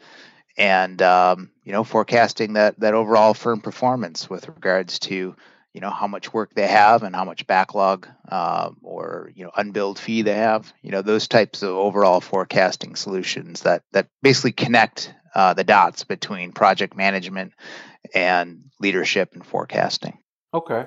and 0.57 1.01
um, 1.01 1.49
you 1.63 1.71
know, 1.71 1.83
forecasting 1.83 2.53
that 2.53 2.79
that 2.79 2.93
overall 2.93 3.33
firm 3.33 3.61
performance 3.61 4.29
with 4.29 4.47
regards 4.49 4.99
to 4.99 5.35
you 5.75 5.81
know 5.81 5.89
how 5.89 6.07
much 6.07 6.33
work 6.33 6.53
they 6.53 6.67
have 6.67 7.03
and 7.03 7.13
how 7.13 7.25
much 7.25 7.47
backlog 7.47 8.07
uh, 8.29 8.69
or 8.81 9.31
you 9.35 9.43
know 9.43 9.51
unbilled 9.55 9.99
fee 9.99 10.21
they 10.21 10.33
have 10.33 10.71
you 10.81 10.91
know 10.91 11.01
those 11.01 11.27
types 11.27 11.63
of 11.63 11.69
overall 11.69 12.21
forecasting 12.21 12.95
solutions 12.95 13.61
that 13.61 13.83
that 13.91 14.07
basically 14.21 14.53
connect 14.53 15.13
uh, 15.35 15.53
the 15.53 15.63
dots 15.63 16.03
between 16.03 16.51
project 16.51 16.95
management 16.95 17.53
and 18.13 18.63
leadership 18.79 19.31
and 19.33 19.45
forecasting. 19.45 20.17
Okay. 20.53 20.85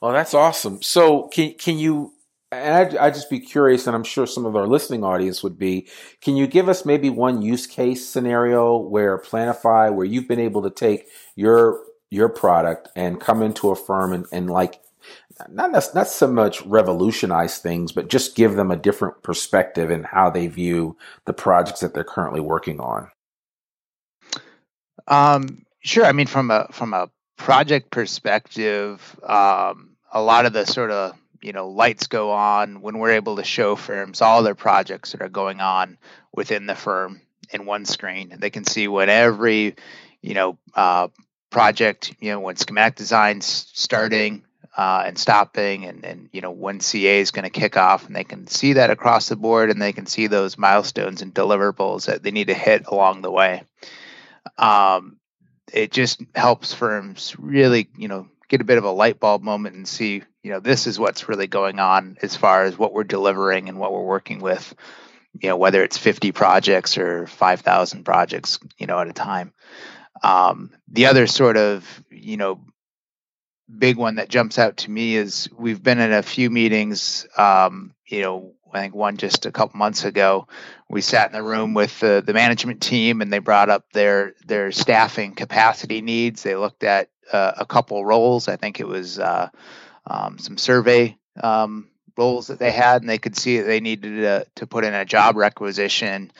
Well, 0.00 0.12
that's 0.12 0.34
awesome. 0.34 0.82
So 0.82 1.28
can 1.28 1.54
can 1.54 1.78
you 1.78 2.12
and 2.50 2.74
I'd, 2.74 2.96
I'd, 2.96 3.14
just 3.14 3.30
be 3.30 3.40
curious, 3.40 3.86
and 3.86 3.96
I'm 3.96 4.04
sure 4.04 4.26
some 4.26 4.44
of 4.44 4.54
our 4.56 4.66
listening 4.66 5.04
audience 5.04 5.42
would 5.42 5.58
be. 5.58 5.88
Can 6.20 6.36
you 6.36 6.46
give 6.46 6.68
us 6.68 6.84
maybe 6.84 7.08
one 7.08 7.40
use 7.40 7.66
case 7.66 8.06
scenario 8.06 8.76
where 8.76 9.18
Planifi, 9.18 9.94
where 9.94 10.04
you've 10.04 10.28
been 10.28 10.38
able 10.38 10.62
to 10.62 10.70
take 10.70 11.06
your 11.34 11.80
your 12.10 12.28
product 12.28 12.88
and 12.94 13.20
come 13.20 13.40
into 13.40 13.70
a 13.70 13.76
firm 13.76 14.12
and, 14.12 14.26
and 14.32 14.50
like 14.50 14.82
not 15.48 15.72
not 15.72 16.08
so 16.08 16.26
much 16.26 16.60
revolutionize 16.66 17.58
things, 17.58 17.90
but 17.90 18.08
just 18.08 18.36
give 18.36 18.54
them 18.54 18.70
a 18.70 18.76
different 18.76 19.22
perspective 19.22 19.90
in 19.90 20.04
how 20.04 20.28
they 20.28 20.46
view 20.46 20.96
the 21.24 21.32
projects 21.32 21.80
that 21.80 21.94
they're 21.94 22.04
currently 22.04 22.40
working 22.40 22.80
on. 22.80 23.08
Um, 25.06 25.64
Sure. 25.82 26.04
I 26.04 26.12
mean, 26.12 26.28
from 26.28 26.50
a 26.50 26.68
from 26.70 26.94
a 26.94 27.10
project 27.36 27.90
perspective, 27.90 29.18
um, 29.24 29.96
a 30.12 30.22
lot 30.22 30.46
of 30.46 30.52
the 30.52 30.64
sort 30.64 30.92
of 30.92 31.16
you 31.42 31.52
know 31.52 31.68
lights 31.68 32.06
go 32.06 32.30
on 32.30 32.82
when 32.82 32.98
we're 32.98 33.12
able 33.12 33.36
to 33.36 33.44
show 33.44 33.74
firms 33.74 34.22
all 34.22 34.44
their 34.44 34.54
projects 34.54 35.10
that 35.12 35.22
are 35.22 35.28
going 35.28 35.60
on 35.60 35.98
within 36.32 36.66
the 36.66 36.76
firm 36.76 37.20
in 37.50 37.66
one 37.66 37.84
screen. 37.84 38.30
And 38.30 38.40
they 38.40 38.50
can 38.50 38.64
see 38.64 38.86
when 38.86 39.08
every 39.08 39.74
you 40.20 40.34
know 40.34 40.56
uh, 40.76 41.08
project, 41.50 42.14
you 42.20 42.30
know, 42.30 42.38
when 42.38 42.54
schematic 42.54 42.94
design's 42.94 43.66
starting 43.72 44.44
uh, 44.76 45.02
and 45.04 45.18
stopping, 45.18 45.84
and 45.84 46.04
and 46.04 46.28
you 46.32 46.42
know 46.42 46.52
when 46.52 46.78
CA 46.78 47.18
is 47.18 47.32
going 47.32 47.42
to 47.42 47.50
kick 47.50 47.76
off, 47.76 48.06
and 48.06 48.14
they 48.14 48.22
can 48.22 48.46
see 48.46 48.74
that 48.74 48.90
across 48.90 49.28
the 49.28 49.36
board, 49.36 49.68
and 49.68 49.82
they 49.82 49.92
can 49.92 50.06
see 50.06 50.28
those 50.28 50.56
milestones 50.56 51.22
and 51.22 51.34
deliverables 51.34 52.06
that 52.06 52.22
they 52.22 52.30
need 52.30 52.46
to 52.46 52.54
hit 52.54 52.86
along 52.86 53.22
the 53.22 53.32
way. 53.32 53.64
Um, 54.58 55.18
it 55.72 55.92
just 55.92 56.22
helps 56.34 56.74
firms 56.74 57.34
really, 57.38 57.88
you 57.96 58.08
know, 58.08 58.28
get 58.48 58.60
a 58.60 58.64
bit 58.64 58.78
of 58.78 58.84
a 58.84 58.90
light 58.90 59.18
bulb 59.18 59.42
moment 59.42 59.76
and 59.76 59.88
see, 59.88 60.22
you 60.42 60.50
know, 60.50 60.60
this 60.60 60.86
is 60.86 60.98
what's 60.98 61.28
really 61.28 61.46
going 61.46 61.78
on 61.78 62.18
as 62.20 62.36
far 62.36 62.64
as 62.64 62.76
what 62.76 62.92
we're 62.92 63.04
delivering 63.04 63.68
and 63.68 63.78
what 63.78 63.92
we're 63.92 64.02
working 64.02 64.40
with, 64.40 64.74
you 65.40 65.48
know, 65.48 65.56
whether 65.56 65.82
it's 65.82 65.96
50 65.96 66.32
projects 66.32 66.98
or 66.98 67.26
5,000 67.26 68.04
projects, 68.04 68.58
you 68.76 68.86
know, 68.86 68.98
at 68.98 69.08
a 69.08 69.12
time. 69.12 69.52
Um, 70.22 70.70
the 70.88 71.06
other 71.06 71.26
sort 71.26 71.56
of, 71.56 72.04
you 72.10 72.36
know, 72.36 72.60
big 73.78 73.96
one 73.96 74.16
that 74.16 74.28
jumps 74.28 74.58
out 74.58 74.78
to 74.78 74.90
me 74.90 75.16
is 75.16 75.48
we've 75.56 75.82
been 75.82 75.98
in 75.98 76.12
a 76.12 76.22
few 76.22 76.50
meetings, 76.50 77.26
um, 77.38 77.94
you 78.06 78.20
know, 78.20 78.52
I 78.72 78.80
think 78.80 78.94
one 78.94 79.16
just 79.16 79.46
a 79.46 79.52
couple 79.52 79.78
months 79.78 80.04
ago. 80.04 80.48
We 80.88 81.00
sat 81.00 81.28
in 81.28 81.32
the 81.32 81.42
room 81.42 81.74
with 81.74 81.98
the, 82.00 82.22
the 82.24 82.32
management 82.32 82.80
team, 82.80 83.20
and 83.20 83.32
they 83.32 83.38
brought 83.38 83.68
up 83.68 83.90
their 83.92 84.34
their 84.46 84.72
staffing 84.72 85.34
capacity 85.34 86.00
needs. 86.00 86.42
They 86.42 86.56
looked 86.56 86.84
at 86.84 87.10
uh, 87.32 87.52
a 87.58 87.66
couple 87.66 88.04
roles. 88.04 88.48
I 88.48 88.56
think 88.56 88.80
it 88.80 88.88
was 88.88 89.18
uh, 89.18 89.48
um, 90.06 90.38
some 90.38 90.56
survey 90.56 91.16
um, 91.42 91.88
roles 92.16 92.46
that 92.48 92.58
they 92.58 92.70
had, 92.70 93.02
and 93.02 93.10
they 93.10 93.18
could 93.18 93.36
see 93.36 93.58
that 93.58 93.64
they 93.64 93.80
needed 93.80 94.22
to, 94.22 94.46
to 94.56 94.66
put 94.66 94.84
in 94.84 94.94
a 94.94 95.04
job 95.04 95.36
requisition 95.36 96.32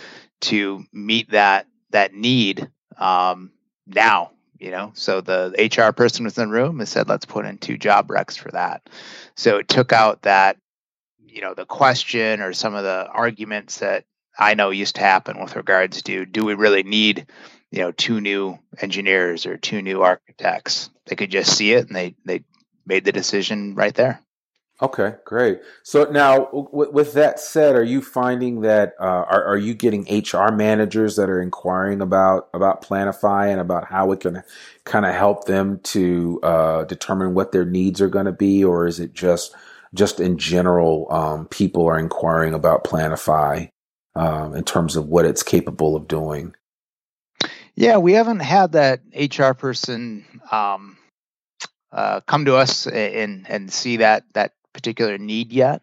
to 0.43 0.85
meet 0.93 1.31
that 1.31 1.67
that 1.91 2.15
need 2.15 2.69
um, 2.99 3.53
now. 3.87 4.31
You 4.59 4.71
know, 4.71 4.93
so 4.95 5.21
the 5.21 5.51
HR 5.59 5.93
person 5.93 6.25
was 6.25 6.39
in 6.39 6.49
the 6.49 6.55
room 6.55 6.79
and 6.79 6.89
said, 6.89 7.09
"Let's 7.09 7.25
put 7.25 7.45
in 7.45 7.59
two 7.59 7.77
job 7.77 8.09
recs 8.09 8.39
for 8.39 8.51
that." 8.53 8.89
So 9.35 9.59
it 9.59 9.69
took 9.69 9.93
out 9.93 10.23
that 10.23 10.57
you 11.33 11.41
know 11.41 11.55
the 11.55 11.65
question 11.65 12.41
or 12.41 12.53
some 12.53 12.75
of 12.75 12.85
the 12.85 13.07
arguments 13.07 13.79
that 13.79 14.05
I 14.39 14.55
know 14.55 14.71
used 14.71 14.97
to 14.97 15.01
happen 15.01 15.41
with 15.41 15.57
regards 15.57 16.03
to 16.03 16.27
do 16.27 16.45
we 16.45 16.55
really 16.55 16.83
need 16.83 17.27
you 17.71 17.81
know 17.81 17.93
two 17.93 18.21
new 18.21 18.59
engineers 18.81 19.47
or 19.47 19.57
two 19.57 19.83
new 19.83 20.03
architects? 20.03 20.91
They 21.07 21.17
could 21.17 21.31
just 21.31 21.57
see 21.57 21.73
it 21.73 21.87
and 21.87 21.97
they 21.97 22.15
they 22.25 22.45
made 22.87 23.05
the 23.05 23.13
decision 23.13 23.75
right 23.75 23.95
there. 23.95 24.21
Okay 24.81 25.15
great. 25.25 25.61
So 25.85 26.05
now 26.05 26.47
w- 26.47 26.91
with 26.93 27.15
that 27.15 27.41
said 27.41 27.77
are 27.77 27.85
you 27.85 28.03
finding 28.03 28.63
that 28.63 28.95
uh, 29.01 29.05
are, 29.05 29.45
are 29.45 29.57
you 29.57 29.75
getting 29.75 30.03
hr 30.03 30.53
managers 30.53 31.17
that 31.17 31.31
are 31.31 31.41
inquiring 31.41 32.03
about 32.03 32.49
about 32.53 32.85
Planifi 32.85 33.51
and 33.51 33.61
about 33.61 33.87
how 33.87 34.13
it 34.13 34.21
can 34.21 34.43
kind 34.85 35.07
of 35.07 35.15
help 35.15 35.45
them 35.45 35.81
to 35.85 36.41
uh, 36.43 36.85
determine 36.85 37.33
what 37.33 37.53
their 37.53 37.65
needs 37.65 38.03
are 38.03 38.09
going 38.09 38.27
to 38.27 38.33
be? 38.33 38.65
Or 38.65 38.87
is 38.87 39.01
it 39.01 39.15
just 39.15 39.55
just 39.95 40.21
in 40.21 40.39
general, 40.39 41.07
um, 41.11 41.47
people 41.47 41.87
are 41.87 41.99
inquiring 41.99 42.55
about 42.55 42.85
Planifi 42.85 43.69
um, 44.15 44.55
in 44.55 44.65
terms 44.65 44.97
of 44.97 45.07
what 45.07 45.25
it's 45.25 45.43
capable 45.43 45.97
of 45.97 46.09
doing. 46.09 46.55
Yeah, 47.75 47.99
we 47.99 48.13
haven't 48.13 48.41
had 48.41 48.73
that 48.73 49.01
HR 49.15 49.53
person 49.53 50.25
um, 50.51 50.99
uh, 51.91 52.21
come 52.21 52.45
to 52.45 52.57
us 52.57 52.87
and 52.87 53.47
and 53.49 53.73
see 53.73 53.99
that 53.99 54.25
that 54.35 54.53
particular 54.73 55.19
need 55.19 55.53
yet. 55.53 55.83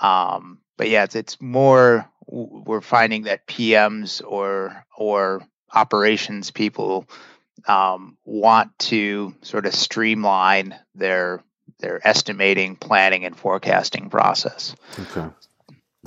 Um, 0.00 0.60
but 0.76 0.88
yeah, 0.88 1.04
it's, 1.04 1.14
it's 1.14 1.40
more 1.40 2.08
we're 2.26 2.80
finding 2.80 3.24
that 3.24 3.46
PMs 3.46 4.22
or 4.26 4.84
or 4.96 5.42
operations 5.72 6.50
people 6.50 7.08
um, 7.66 8.16
want 8.24 8.76
to 8.78 9.34
sort 9.42 9.66
of 9.66 9.74
streamline 9.74 10.74
their 10.94 11.42
their 11.80 12.06
estimating, 12.06 12.76
planning, 12.76 13.24
and 13.24 13.36
forecasting 13.36 14.10
process. 14.10 14.74
Okay. 14.98 15.28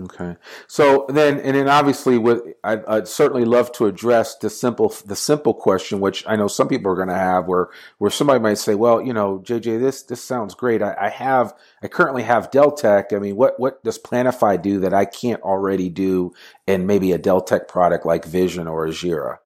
Okay. 0.01 0.37
So 0.67 1.05
then, 1.07 1.39
and 1.41 1.55
then 1.55 1.69
obviously, 1.69 2.17
with 2.17 2.41
I'd, 2.63 2.83
I'd, 2.85 3.07
certainly 3.07 3.45
love 3.45 3.71
to 3.73 3.85
address 3.85 4.35
the 4.35 4.49
simple 4.49 4.91
the 5.05 5.15
simple 5.15 5.53
question, 5.53 5.99
which 5.99 6.23
I 6.25 6.35
know 6.35 6.47
some 6.47 6.67
people 6.67 6.91
are 6.91 6.95
going 6.95 7.09
to 7.09 7.13
have, 7.13 7.45
where 7.45 7.67
where 7.99 8.09
somebody 8.09 8.39
might 8.39 8.57
say, 8.57 8.73
"Well, 8.73 9.03
you 9.03 9.13
know, 9.13 9.37
JJ, 9.45 9.79
this 9.79 10.01
this 10.01 10.23
sounds 10.23 10.55
great. 10.55 10.81
I, 10.81 10.95
I 10.99 11.09
have 11.09 11.53
I 11.83 11.89
currently 11.89 12.23
have 12.23 12.49
Deltek. 12.49 13.15
I 13.15 13.19
mean, 13.19 13.35
what 13.35 13.59
what 13.59 13.83
does 13.83 13.99
Planifi 13.99 14.59
do 14.59 14.79
that 14.79 14.95
I 14.95 15.05
can't 15.05 15.43
already 15.43 15.89
do 15.89 16.33
in 16.65 16.87
maybe 16.87 17.11
a 17.11 17.19
Deltek 17.19 17.67
product 17.67 18.03
like 18.03 18.25
Vision 18.25 18.67
or 18.67 18.87
Ajera?" 18.87 19.37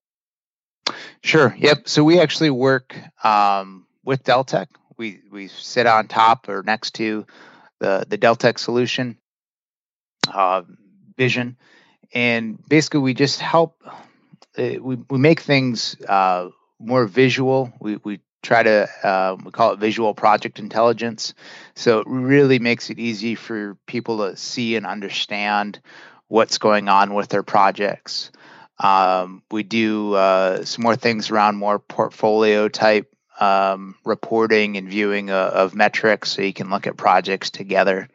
Sure. 1.21 1.53
Yep. 1.57 1.89
So 1.89 2.05
we 2.05 2.21
actually 2.21 2.51
work 2.51 2.95
um, 3.21 3.85
with 4.05 4.23
Deltek. 4.23 4.67
We 4.97 5.21
we 5.31 5.47
sit 5.47 5.87
on 5.87 6.07
top 6.07 6.49
or 6.49 6.63
next 6.63 6.95
to 6.95 7.25
the 7.79 8.05
the 8.07 8.17
Deltek 8.17 8.59
solution 8.59 9.17
uh, 10.33 10.63
vision, 11.17 11.57
and 12.13 12.57
basically 12.67 13.01
we 13.01 13.13
just 13.13 13.39
help. 13.39 13.81
Uh, 14.57 14.81
we 14.81 14.95
we 15.09 15.17
make 15.17 15.39
things 15.39 15.95
uh, 16.07 16.49
more 16.79 17.05
visual. 17.05 17.71
We 17.79 17.97
we 17.97 18.19
try 18.41 18.63
to 18.63 18.87
uh, 19.03 19.37
we 19.43 19.51
call 19.51 19.73
it 19.73 19.79
visual 19.79 20.13
project 20.13 20.59
intelligence. 20.59 21.33
So 21.75 21.99
it 21.99 22.07
really 22.07 22.59
makes 22.59 22.89
it 22.89 22.99
easy 22.99 23.35
for 23.35 23.75
people 23.85 24.17
to 24.19 24.37
see 24.37 24.75
and 24.75 24.85
understand 24.85 25.79
what's 26.27 26.57
going 26.57 26.89
on 26.89 27.13
with 27.13 27.29
their 27.29 27.43
projects. 27.43 28.31
Um, 28.79 29.41
we 29.51 29.63
do 29.63 30.13
uh, 30.13 30.63
some 30.63 30.83
more 30.83 30.95
things 30.95 31.31
around 31.31 31.57
more 31.57 31.79
portfolio 31.79 32.67
type 32.69 33.11
um, 33.39 33.95
reporting 34.03 34.77
and 34.77 34.89
viewing 34.89 35.29
uh, 35.29 35.51
of 35.53 35.75
metrics 35.75 36.31
so 36.31 36.41
you 36.41 36.53
can 36.53 36.69
look 36.69 36.87
at 36.87 36.97
projects 36.97 37.49
together. 37.49 38.09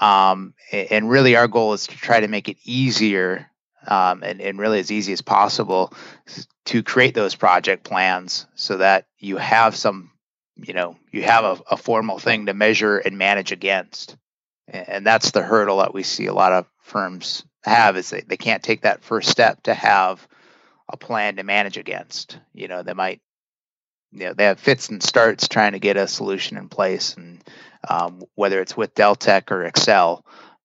Um, 0.00 0.54
and 0.72 1.10
really, 1.10 1.36
our 1.36 1.48
goal 1.48 1.74
is 1.74 1.86
to 1.86 1.96
try 1.96 2.20
to 2.20 2.28
make 2.28 2.48
it 2.48 2.56
easier 2.64 3.50
um, 3.86 4.22
and, 4.22 4.40
and 4.40 4.58
really 4.58 4.78
as 4.78 4.90
easy 4.90 5.12
as 5.12 5.20
possible 5.20 5.92
to 6.66 6.82
create 6.82 7.14
those 7.14 7.34
project 7.34 7.84
plans 7.84 8.46
so 8.54 8.78
that 8.78 9.06
you 9.18 9.36
have 9.36 9.76
some, 9.76 10.10
you 10.56 10.72
know, 10.72 10.96
you 11.10 11.22
have 11.22 11.44
a, 11.44 11.62
a 11.72 11.76
formal 11.76 12.18
thing 12.18 12.46
to 12.46 12.54
measure 12.54 12.98
and 12.98 13.18
manage 13.18 13.52
against. 13.52 14.16
And 14.68 15.04
that's 15.04 15.32
the 15.32 15.42
hurdle 15.42 15.78
that 15.78 15.92
we 15.92 16.02
see 16.02 16.26
a 16.26 16.34
lot 16.34 16.52
of 16.52 16.66
firms 16.80 17.44
have 17.64 17.96
is 17.96 18.10
they, 18.10 18.22
they 18.22 18.36
can't 18.36 18.62
take 18.62 18.82
that 18.82 19.04
first 19.04 19.28
step 19.28 19.64
to 19.64 19.74
have 19.74 20.26
a 20.88 20.96
plan 20.96 21.36
to 21.36 21.42
manage 21.42 21.76
against. 21.76 22.38
You 22.54 22.68
know, 22.68 22.82
they 22.82 22.94
might 22.94 23.20
you 24.12 24.26
know 24.26 24.34
they 24.34 24.44
have 24.44 24.60
fits 24.60 24.88
and 24.88 25.02
starts 25.02 25.48
trying 25.48 25.72
to 25.72 25.78
get 25.78 25.96
a 25.96 26.06
solution 26.06 26.56
in 26.56 26.68
place 26.68 27.14
and 27.14 27.42
um, 27.88 28.22
whether 28.34 28.60
it's 28.60 28.76
with 28.76 28.94
Deltek 28.94 29.50
or 29.50 29.64
Excel, 29.64 30.24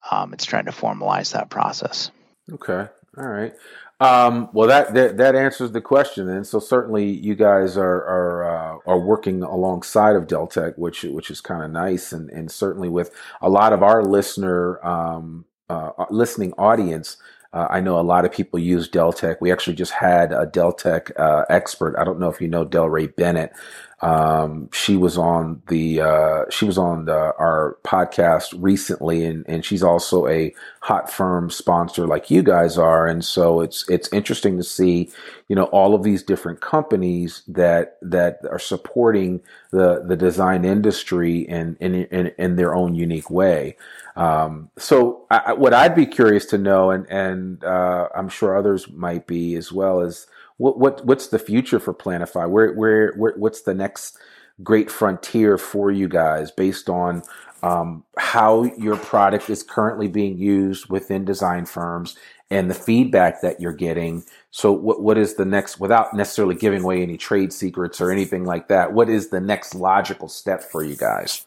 um, 0.09 0.33
it's 0.33 0.45
trying 0.45 0.65
to 0.65 0.71
formalize 0.71 1.33
that 1.33 1.49
process. 1.49 2.11
Okay, 2.51 2.87
all 3.17 3.27
right. 3.27 3.53
Um, 3.99 4.49
well, 4.53 4.67
that, 4.67 4.93
that, 4.93 5.17
that 5.17 5.35
answers 5.35 5.71
the 5.71 5.81
question, 5.81 6.29
and 6.29 6.45
so 6.45 6.59
certainly 6.59 7.09
you 7.09 7.33
guys 7.33 7.77
are 7.77 7.83
are 7.83 8.43
uh, 8.43 8.77
are 8.85 8.99
working 8.99 9.41
alongside 9.41 10.15
of 10.15 10.27
Deltek, 10.27 10.77
which 10.77 11.03
which 11.03 11.31
is 11.31 11.41
kind 11.41 11.63
of 11.63 11.71
nice, 11.71 12.11
and 12.11 12.29
and 12.29 12.51
certainly 12.51 12.89
with 12.89 13.11
a 13.41 13.49
lot 13.49 13.73
of 13.73 13.81
our 13.81 14.03
listener 14.03 14.85
um, 14.85 15.45
uh, 15.69 15.91
listening 16.11 16.53
audience. 16.57 17.17
Uh, 17.57 17.67
I 17.71 17.79
know 17.79 17.99
a 17.99 18.01
lot 18.01 18.23
of 18.23 18.31
people 18.31 18.59
use 18.59 18.87
Deltek. 18.87 19.37
We 19.41 19.51
actually 19.51 19.75
just 19.75 19.91
had 19.91 20.31
a 20.31 20.45
Deltek 20.45 21.11
uh, 21.19 21.43
expert. 21.49 21.95
I 21.97 22.03
don't 22.03 22.19
know 22.19 22.29
if 22.29 22.39
you 22.39 22.47
know 22.47 22.63
Delray 22.63 23.15
Bennett, 23.15 23.51
um, 24.01 24.69
she 24.71 24.95
was 24.95 25.17
on 25.17 25.63
the 25.69 26.01
uh, 26.01 26.43
she 26.51 26.65
was 26.65 26.77
on 26.77 27.05
the, 27.05 27.33
our 27.39 27.77
podcast 27.83 28.53
recently, 28.57 29.25
and, 29.25 29.43
and 29.47 29.65
she's 29.65 29.81
also 29.81 30.27
a 30.27 30.53
hot 30.81 31.11
firm 31.11 31.49
sponsor 31.49 32.05
like 32.05 32.29
you 32.29 32.43
guys 32.43 32.77
are. 32.77 33.07
And 33.07 33.25
so 33.25 33.61
it's 33.61 33.89
it's 33.89 34.11
interesting 34.13 34.55
to 34.57 34.63
see, 34.63 35.09
you 35.47 35.55
know, 35.55 35.63
all 35.65 35.95
of 35.95 36.03
these 36.03 36.21
different 36.21 36.61
companies 36.61 37.41
that 37.47 37.97
that 38.03 38.39
are 38.51 38.59
supporting 38.59 39.41
the 39.71 40.03
the 40.05 40.15
design 40.15 40.63
industry 40.63 41.39
in 41.39 41.75
in 41.79 41.95
in, 41.95 42.27
in 42.37 42.55
their 42.55 42.75
own 42.75 42.93
unique 42.93 43.31
way. 43.31 43.77
Um, 44.15 44.69
so 44.77 45.25
I, 45.31 45.53
what 45.53 45.73
I'd 45.73 45.95
be 45.95 46.05
curious 46.05 46.45
to 46.47 46.59
know, 46.59 46.91
and 46.91 47.07
and 47.09 47.63
uh, 47.63 48.09
I'm 48.15 48.29
sure 48.29 48.55
others 48.55 48.87
might 48.91 49.25
be 49.25 49.55
as 49.55 49.71
well, 49.71 50.01
is 50.01 50.27
what 50.57 50.79
what 50.79 51.05
what's 51.05 51.27
the 51.27 51.39
future 51.39 51.79
for 51.79 51.93
Planifi? 51.93 52.49
Where 52.49 52.73
where, 52.73 53.13
where 53.13 53.34
what's 53.38 53.62
the 53.62 53.73
next 53.73 54.17
great 54.63 54.89
frontier 54.89 55.58
for 55.58 55.91
you 55.91 56.08
guys 56.08 56.51
based 56.51 56.89
on 56.89 57.21
um, 57.63 58.03
how 58.17 58.63
your 58.77 58.97
product 58.97 59.49
is 59.49 59.63
currently 59.63 60.08
being 60.08 60.38
used 60.38 60.89
within 60.89 61.25
design 61.25 61.65
firms 61.65 62.17
and 62.49 62.69
the 62.69 62.75
feedback 62.75 63.41
that 63.41 63.60
you're 63.60 63.73
getting. 63.73 64.23
So 64.51 64.71
what 64.71 65.01
what 65.01 65.17
is 65.17 65.36
the 65.36 65.45
next 65.45 65.79
without 65.79 66.13
necessarily 66.13 66.55
giving 66.55 66.84
away 66.84 67.01
any 67.01 67.17
trade 67.17 67.53
secrets 67.53 68.01
or 68.01 68.12
anything 68.12 68.45
like 68.45 68.67
that? 68.69 68.93
What 68.93 69.10
is 69.10 69.29
the 69.29 69.41
next 69.41 69.75
logical 69.75 70.27
step 70.27 70.63
for 70.63 70.84
you 70.84 70.95
guys? 70.95 71.45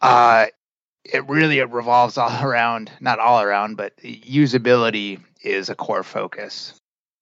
Uh 0.00 0.46
it 1.04 1.26
really 1.28 1.58
it 1.58 1.70
revolves 1.70 2.18
all 2.18 2.44
around 2.46 2.90
not 3.00 3.18
all 3.18 3.42
around 3.42 3.76
but 3.76 3.96
usability 3.98 5.20
is 5.42 5.70
a 5.70 5.74
core 5.74 6.02
focus 6.02 6.79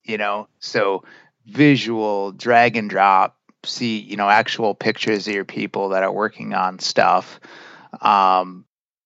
you 0.09 0.19
know? 0.19 0.49
So 0.59 1.05
visual 1.47 2.33
drag 2.33 2.77
and 2.77 2.91
drop 2.91 3.39
see 3.65 3.99
you 3.99 4.17
know 4.17 4.29
actual 4.29 4.75
pictures 4.75 5.27
of 5.27 5.35
your 5.35 5.45
people 5.45 5.91
that 5.91 6.03
are 6.03 6.13
working 6.13 6.55
on 6.55 6.79
stuff 6.79 7.41
um, 8.01 8.65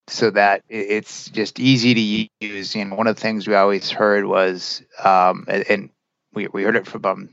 so 0.09 0.31
that 0.31 0.63
it's 0.69 1.31
just 1.31 1.61
easy 1.61 1.95
to 1.95 2.47
use. 2.47 2.75
You 2.75 2.85
know 2.85 2.97
one 2.97 3.07
of 3.07 3.17
the 3.17 3.23
things 3.23 3.47
we 3.47 3.55
always 3.55 3.91
heard 3.91 4.25
was 4.27 4.83
um, 5.03 5.47
and 5.49 5.91
we, 6.35 6.49
we 6.49 6.63
heard 6.63 6.77
it 6.77 6.87
from 6.87 7.05
um, 7.05 7.29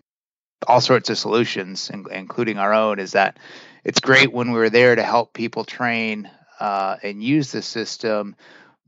all 0.67 0.81
sorts 0.81 1.09
of 1.09 1.17
solutions 1.17 1.89
including 2.11 2.57
our 2.57 2.73
own 2.73 2.99
is 2.99 3.13
that 3.13 3.37
it's 3.83 4.01
great 4.01 4.31
when 4.33 4.51
we 4.51 4.59
were 4.59 4.69
there 4.69 4.95
to 4.95 5.03
help 5.03 5.33
people 5.33 5.63
train 5.63 6.29
uh, 6.59 6.97
and 7.01 7.23
use 7.23 7.51
the 7.51 7.61
system 7.61 8.35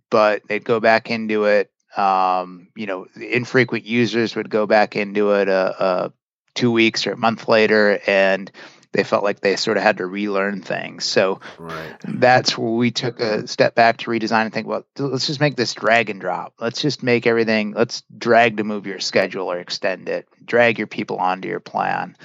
but 0.10 0.41
they'd 0.50 0.65
go 0.65 0.82
back 0.82 1.10
into 1.10 1.46
it 1.46 1.72
um, 1.97 2.67
you 2.75 2.86
know, 2.86 3.08
infrequent 3.15 3.86
users 3.86 4.36
would 4.36 4.49
go 4.49 4.65
back 4.65 4.95
into 4.95 5.32
it 5.34 5.47
a, 5.47 5.51
uh, 5.51 5.75
a 5.80 5.84
uh, 5.84 6.10
two 6.54 6.71
weeks 6.71 7.08
or 7.08 7.13
a 7.13 7.17
month 7.17 7.47
later, 7.47 7.99
and 8.08 8.51
they 8.91 9.04
felt 9.04 9.23
like 9.23 9.39
they 9.39 9.56
sort 9.56 9.77
of 9.77 9.84
had 9.84 9.97
to 9.97 10.06
relearn 10.06 10.62
things. 10.62 11.06
So 11.06 11.39
right. 11.58 11.95
that's 12.04 12.58
where 12.58 12.71
we 12.71 12.91
took 12.91 13.19
a 13.21 13.47
step 13.47 13.73
back 13.73 13.97
to 13.97 14.12
redesign 14.12 14.45
and 14.45 14.54
think, 14.54 14.67
well, 14.67 14.86
let's 14.99 15.27
just 15.27 15.39
make 15.39 15.56
this 15.56 15.73
drag 15.73 16.10
and 16.10 16.19
drop. 16.19 16.56
Let's 16.60 16.82
just 16.82 17.01
make 17.01 17.25
everything. 17.25 17.71
Let's 17.71 18.04
drag 18.17 18.58
to 18.58 18.63
move 18.63 18.86
your 18.86 18.99
schedule 18.99 19.49
or 19.49 19.60
extend 19.60 20.10
it. 20.10 20.27
Drag 20.43 20.77
your 20.77 20.88
people 20.88 21.17
onto 21.17 21.47
your 21.47 21.62
plan. 21.62 22.17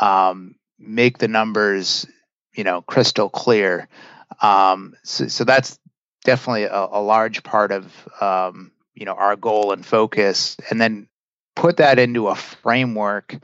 Um, 0.00 0.56
make 0.78 1.16
the 1.18 1.28
numbers, 1.28 2.06
you 2.54 2.64
know, 2.64 2.82
crystal 2.82 3.30
clear. 3.30 3.88
Um, 4.42 4.94
so, 5.04 5.28
so 5.28 5.44
that's 5.44 5.78
definitely 6.24 6.64
a, 6.64 6.88
a 6.92 7.00
large 7.00 7.42
part 7.42 7.72
of 7.72 7.84
um, 8.20 8.72
you 8.94 9.04
know 9.04 9.14
our 9.14 9.36
goal 9.36 9.72
and 9.72 9.84
focus 9.84 10.56
and 10.70 10.80
then 10.80 11.08
put 11.54 11.78
that 11.78 11.98
into 11.98 12.28
a 12.28 12.34
framework 12.34 13.36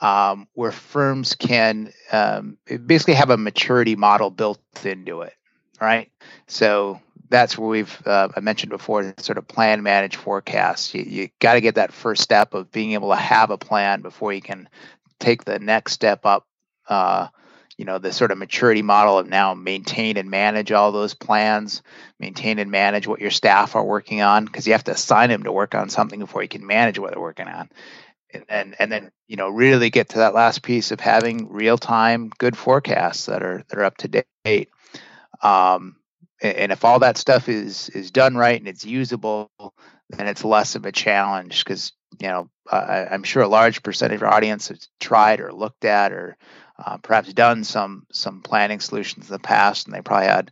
um, 0.00 0.48
where 0.54 0.72
firms 0.72 1.34
can 1.34 1.92
um, 2.10 2.56
basically 2.86 3.14
have 3.14 3.30
a 3.30 3.36
maturity 3.36 3.96
model 3.96 4.30
built 4.30 4.60
into 4.84 5.22
it 5.22 5.34
right? 5.80 6.10
So 6.46 7.00
that's 7.28 7.56
where 7.56 7.68
we've 7.68 8.06
uh, 8.06 8.28
i 8.34 8.40
mentioned 8.40 8.70
before 8.70 9.14
sort 9.18 9.38
of 9.38 9.48
plan 9.48 9.82
manage 9.82 10.16
forecast. 10.16 10.94
You, 10.94 11.02
you 11.02 11.28
got 11.38 11.54
to 11.54 11.60
get 11.60 11.76
that 11.76 11.92
first 11.92 12.22
step 12.22 12.54
of 12.54 12.70
being 12.70 12.92
able 12.92 13.10
to 13.10 13.16
have 13.16 13.50
a 13.50 13.58
plan 13.58 14.02
before 14.02 14.32
you 14.32 14.42
can 14.42 14.68
take 15.18 15.44
the 15.44 15.58
next 15.58 15.92
step 15.92 16.26
up 16.26 16.46
uh, 16.88 17.28
you 17.80 17.86
know 17.86 17.96
the 17.96 18.12
sort 18.12 18.30
of 18.30 18.36
maturity 18.36 18.82
model 18.82 19.18
of 19.18 19.26
now 19.26 19.54
maintain 19.54 20.18
and 20.18 20.28
manage 20.28 20.70
all 20.70 20.92
those 20.92 21.14
plans 21.14 21.80
maintain 22.18 22.58
and 22.58 22.70
manage 22.70 23.06
what 23.06 23.22
your 23.22 23.30
staff 23.30 23.74
are 23.74 23.82
working 23.82 24.20
on 24.20 24.44
because 24.44 24.66
you 24.66 24.74
have 24.74 24.84
to 24.84 24.90
assign 24.90 25.30
them 25.30 25.44
to 25.44 25.50
work 25.50 25.74
on 25.74 25.88
something 25.88 26.20
before 26.20 26.42
you 26.42 26.48
can 26.48 26.66
manage 26.66 26.98
what 26.98 27.10
they're 27.10 27.22
working 27.22 27.48
on. 27.48 27.70
And, 28.34 28.44
and 28.50 28.76
and 28.78 28.92
then 28.92 29.10
you 29.28 29.36
know 29.36 29.48
really 29.48 29.88
get 29.88 30.10
to 30.10 30.18
that 30.18 30.34
last 30.34 30.62
piece 30.62 30.90
of 30.90 31.00
having 31.00 31.50
real 31.50 31.78
time 31.78 32.28
good 32.36 32.54
forecasts 32.54 33.24
that 33.26 33.42
are 33.42 33.64
that 33.70 33.78
are 33.78 33.84
up 33.84 33.96
to 33.96 34.24
date. 34.44 34.68
Um, 35.42 35.96
and 36.42 36.72
if 36.72 36.84
all 36.84 36.98
that 36.98 37.16
stuff 37.16 37.48
is 37.48 37.88
is 37.88 38.10
done 38.10 38.36
right 38.36 38.60
and 38.60 38.68
it's 38.68 38.84
usable 38.84 39.50
then 40.10 40.26
it's 40.26 40.44
less 40.44 40.74
of 40.74 40.84
a 40.84 40.92
challenge 40.92 41.64
because 41.64 41.92
you 42.20 42.28
know 42.28 42.50
I, 42.70 43.06
i'm 43.10 43.22
sure 43.22 43.42
a 43.42 43.48
large 43.48 43.82
percentage 43.82 44.16
of 44.16 44.22
our 44.22 44.34
audience 44.34 44.68
has 44.68 44.88
tried 45.00 45.40
or 45.40 45.52
looked 45.52 45.84
at 45.84 46.12
or 46.12 46.36
uh, 46.84 46.96
perhaps 46.98 47.32
done 47.32 47.64
some 47.64 48.06
some 48.12 48.40
planning 48.40 48.80
solutions 48.80 49.28
in 49.28 49.32
the 49.32 49.38
past, 49.38 49.86
and 49.86 49.94
they 49.94 50.00
probably 50.00 50.26
had 50.26 50.50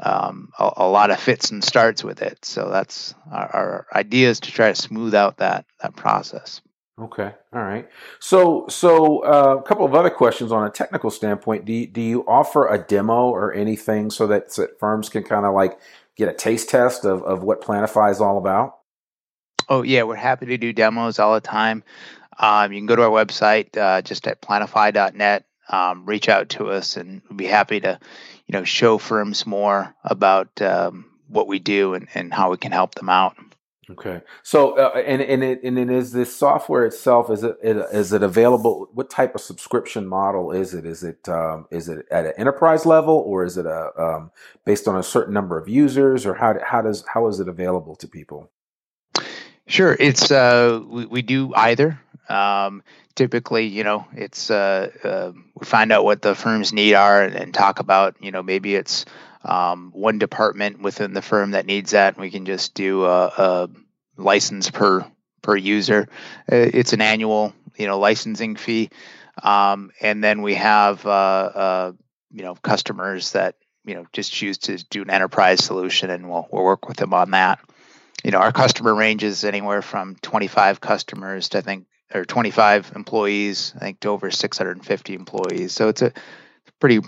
um, 0.00 0.50
a, 0.58 0.70
a, 0.78 0.88
lot 0.88 1.10
of 1.10 1.18
fits 1.18 1.50
and 1.50 1.64
starts 1.64 2.04
with 2.04 2.20
it. 2.20 2.44
So 2.44 2.68
that's 2.70 3.14
our, 3.30 3.56
our 3.56 3.86
idea 3.94 4.28
is 4.28 4.40
to 4.40 4.50
try 4.50 4.68
to 4.68 4.74
smooth 4.74 5.14
out 5.14 5.38
that 5.38 5.64
that 5.80 5.96
process. 5.96 6.60
Okay, 6.98 7.34
all 7.52 7.62
right. 7.62 7.86
So, 8.20 8.66
so 8.68 9.18
uh, 9.18 9.58
a 9.58 9.62
couple 9.62 9.84
of 9.84 9.94
other 9.94 10.08
questions 10.08 10.50
on 10.50 10.66
a 10.66 10.70
technical 10.70 11.10
standpoint. 11.10 11.66
Do 11.66 11.72
you, 11.74 11.86
do 11.86 12.00
you 12.00 12.24
offer 12.26 12.66
a 12.68 12.78
demo 12.78 13.28
or 13.28 13.52
anything 13.52 14.10
so 14.10 14.26
that, 14.28 14.50
so 14.50 14.62
that 14.62 14.80
firms 14.80 15.10
can 15.10 15.22
kind 15.22 15.44
of 15.44 15.52
like 15.52 15.78
get 16.16 16.30
a 16.30 16.32
taste 16.32 16.70
test 16.70 17.04
of, 17.04 17.22
of 17.24 17.42
what 17.42 17.60
Planifi 17.60 18.10
is 18.10 18.22
all 18.22 18.38
about? 18.38 18.78
Oh 19.68 19.82
yeah, 19.82 20.04
we're 20.04 20.14
happy 20.14 20.46
to 20.46 20.56
do 20.56 20.72
demos 20.72 21.18
all 21.18 21.34
the 21.34 21.40
time. 21.40 21.84
Um, 22.38 22.72
you 22.72 22.80
can 22.80 22.86
go 22.86 22.96
to 22.96 23.02
our 23.02 23.10
website 23.10 23.76
uh, 23.76 24.02
just 24.02 24.26
at 24.26 24.42
planifi.net. 24.42 25.44
Um, 25.68 26.06
reach 26.06 26.28
out 26.28 26.50
to 26.50 26.70
us, 26.70 26.96
and 26.96 27.22
we'd 27.28 27.38
be 27.38 27.46
happy 27.46 27.80
to, 27.80 27.98
you 28.46 28.52
know, 28.52 28.62
show 28.62 28.98
firms 28.98 29.46
more 29.46 29.94
about 30.04 30.62
um, 30.62 31.06
what 31.28 31.48
we 31.48 31.58
do 31.58 31.94
and, 31.94 32.06
and 32.14 32.32
how 32.32 32.52
we 32.52 32.56
can 32.56 32.70
help 32.70 32.94
them 32.94 33.08
out. 33.08 33.36
Okay. 33.88 34.20
So, 34.42 34.76
uh, 34.76 34.98
and 34.98 35.22
and 35.22 35.44
it, 35.44 35.62
and 35.62 35.78
it 35.78 35.90
is 35.90 36.10
this 36.10 36.34
software 36.34 36.84
itself? 36.84 37.30
Is 37.30 37.44
it, 37.44 37.56
it 37.62 37.76
is 37.92 38.12
it 38.12 38.22
available? 38.22 38.88
What 38.92 39.10
type 39.10 39.34
of 39.36 39.40
subscription 39.40 40.08
model 40.08 40.50
is 40.50 40.74
it? 40.74 40.84
Is 40.84 41.04
it 41.04 41.28
um, 41.28 41.66
is 41.70 41.88
it 41.88 42.04
at 42.10 42.26
an 42.26 42.32
enterprise 42.36 42.84
level, 42.84 43.14
or 43.14 43.44
is 43.44 43.56
it 43.56 43.64
a 43.64 43.90
um, 43.96 44.32
based 44.64 44.88
on 44.88 44.96
a 44.96 45.04
certain 45.04 45.32
number 45.32 45.56
of 45.56 45.68
users, 45.68 46.26
or 46.26 46.34
how 46.34 46.54
how 46.64 46.82
does 46.82 47.04
how 47.12 47.28
is 47.28 47.38
it 47.38 47.46
available 47.46 47.94
to 47.96 48.08
people? 48.08 48.50
Sure, 49.68 49.96
it's 49.98 50.32
uh, 50.32 50.80
we, 50.84 51.06
we 51.06 51.22
do 51.22 51.54
either. 51.54 52.00
Um, 52.28 52.82
typically, 53.14 53.66
you 53.66 53.84
know, 53.84 54.06
it's 54.14 54.50
uh, 54.50 54.90
uh, 55.02 55.32
we 55.54 55.66
find 55.66 55.92
out 55.92 56.04
what 56.04 56.22
the 56.22 56.34
firm's 56.34 56.72
need 56.72 56.94
are 56.94 57.22
and, 57.22 57.34
and 57.34 57.54
talk 57.54 57.80
about, 57.80 58.16
you 58.20 58.30
know, 58.30 58.42
maybe 58.42 58.74
it's 58.74 59.04
um, 59.44 59.90
one 59.92 60.18
department 60.18 60.80
within 60.80 61.14
the 61.14 61.22
firm 61.22 61.52
that 61.52 61.66
needs 61.66 61.92
that, 61.92 62.14
and 62.14 62.22
we 62.22 62.30
can 62.30 62.46
just 62.46 62.74
do 62.74 63.04
a, 63.04 63.26
a 63.26 63.68
license 64.16 64.70
per 64.70 65.06
per 65.42 65.56
user. 65.56 66.08
Uh, 66.50 66.56
it's 66.56 66.92
an 66.92 67.00
annual, 67.00 67.54
you 67.76 67.86
know, 67.86 67.98
licensing 67.98 68.56
fee, 68.56 68.90
um, 69.42 69.92
and 70.00 70.22
then 70.22 70.42
we 70.42 70.54
have 70.54 71.04
uh, 71.06 71.10
uh, 71.10 71.92
you 72.32 72.42
know 72.42 72.54
customers 72.56 73.32
that 73.32 73.54
you 73.84 73.94
know 73.94 74.06
just 74.12 74.32
choose 74.32 74.58
to 74.58 74.76
do 74.76 75.02
an 75.02 75.10
enterprise 75.10 75.64
solution, 75.64 76.10
and 76.10 76.28
we'll 76.28 76.48
we'll 76.50 76.64
work 76.64 76.88
with 76.88 76.96
them 76.96 77.14
on 77.14 77.30
that. 77.30 77.60
You 78.24 78.32
know, 78.32 78.38
our 78.38 78.52
customer 78.52 78.94
ranges 78.94 79.44
anywhere 79.44 79.82
from 79.82 80.16
25 80.16 80.80
customers 80.80 81.50
to 81.50 81.58
I 81.58 81.60
think 81.60 81.86
or 82.14 82.24
25 82.24 82.92
employees, 82.94 83.72
I 83.76 83.80
think 83.80 84.00
to 84.00 84.10
over 84.10 84.30
650 84.30 85.14
employees. 85.14 85.72
So 85.72 85.88
it's 85.88 86.02
a 86.02 86.12
pretty 86.80 87.00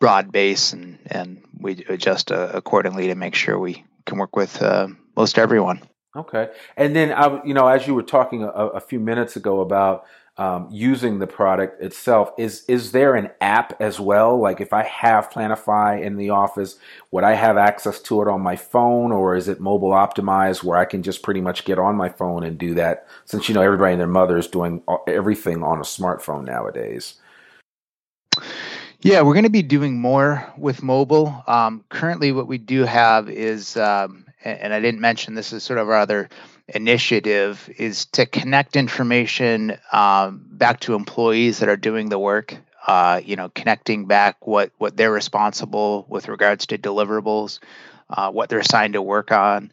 broad 0.00 0.32
base, 0.32 0.72
and 0.72 0.98
and 1.06 1.44
we 1.58 1.84
adjust 1.88 2.32
uh, 2.32 2.50
accordingly 2.54 3.08
to 3.08 3.14
make 3.14 3.34
sure 3.34 3.58
we 3.58 3.84
can 4.06 4.18
work 4.18 4.34
with 4.36 4.60
uh, 4.60 4.88
most 5.16 5.38
everyone. 5.38 5.80
Okay, 6.16 6.50
and 6.76 6.94
then 6.94 7.12
I, 7.12 7.42
you 7.44 7.54
know, 7.54 7.68
as 7.68 7.86
you 7.86 7.94
were 7.94 8.02
talking 8.02 8.42
a, 8.42 8.48
a 8.48 8.80
few 8.80 9.00
minutes 9.00 9.36
ago 9.36 9.60
about 9.60 10.04
um, 10.38 10.68
using 10.70 11.18
the 11.18 11.26
product 11.26 11.82
itself, 11.82 12.32
is 12.38 12.64
is 12.66 12.92
there 12.92 13.14
an 13.14 13.30
app 13.40 13.78
as 13.80 14.00
well? 14.00 14.38
Like 14.38 14.60
if 14.60 14.72
I 14.72 14.82
have 14.84 15.30
Planifi 15.30 16.02
in 16.02 16.16
the 16.16 16.30
office, 16.30 16.78
would 17.10 17.22
I 17.22 17.34
have 17.34 17.58
access 17.58 18.00
to 18.02 18.22
it 18.22 18.28
on 18.28 18.40
my 18.40 18.56
phone, 18.56 19.12
or 19.12 19.36
is 19.36 19.48
it 19.48 19.60
mobile 19.60 19.90
optimized 19.90 20.62
where 20.64 20.78
I 20.78 20.86
can 20.86 21.02
just 21.02 21.22
pretty 21.22 21.42
much 21.42 21.64
get 21.64 21.78
on 21.78 21.96
my 21.96 22.08
phone 22.08 22.44
and 22.44 22.56
do 22.56 22.74
that? 22.74 23.06
Since 23.26 23.48
you 23.48 23.54
know 23.54 23.62
everybody 23.62 23.92
and 23.92 24.00
their 24.00 24.08
mother 24.08 24.38
is 24.38 24.46
doing 24.46 24.82
everything 25.06 25.62
on 25.62 25.78
a 25.78 25.82
smartphone 25.82 26.44
nowadays. 26.44 27.14
Yeah, 29.02 29.22
we're 29.22 29.34
going 29.34 29.44
to 29.44 29.50
be 29.50 29.62
doing 29.62 30.00
more 30.00 30.50
with 30.56 30.82
mobile. 30.82 31.42
Um, 31.48 31.84
currently, 31.88 32.30
what 32.30 32.46
we 32.46 32.56
do 32.56 32.84
have 32.84 33.28
is, 33.28 33.76
um, 33.76 34.24
and 34.44 34.72
I 34.72 34.80
didn't 34.80 35.00
mention 35.00 35.34
this 35.34 35.52
is 35.52 35.64
sort 35.64 35.80
of 35.80 35.88
our 35.88 35.96
other 35.96 36.30
initiative, 36.74 37.68
is 37.78 38.06
to 38.06 38.26
connect 38.26 38.76
information 38.76 39.76
um, 39.92 40.44
back 40.50 40.80
to 40.80 40.94
employees 40.94 41.60
that 41.60 41.68
are 41.68 41.76
doing 41.76 42.08
the 42.08 42.18
work. 42.18 42.56
Uh, 42.86 43.20
you 43.24 43.36
know, 43.36 43.48
connecting 43.48 44.06
back 44.06 44.44
what 44.46 44.72
what 44.78 44.96
they're 44.96 45.12
responsible 45.12 46.04
with 46.08 46.28
regards 46.28 46.66
to 46.66 46.78
deliverables, 46.78 47.60
uh, 48.10 48.30
what 48.30 48.48
they're 48.48 48.58
assigned 48.58 48.94
to 48.94 49.02
work 49.02 49.30
on, 49.30 49.70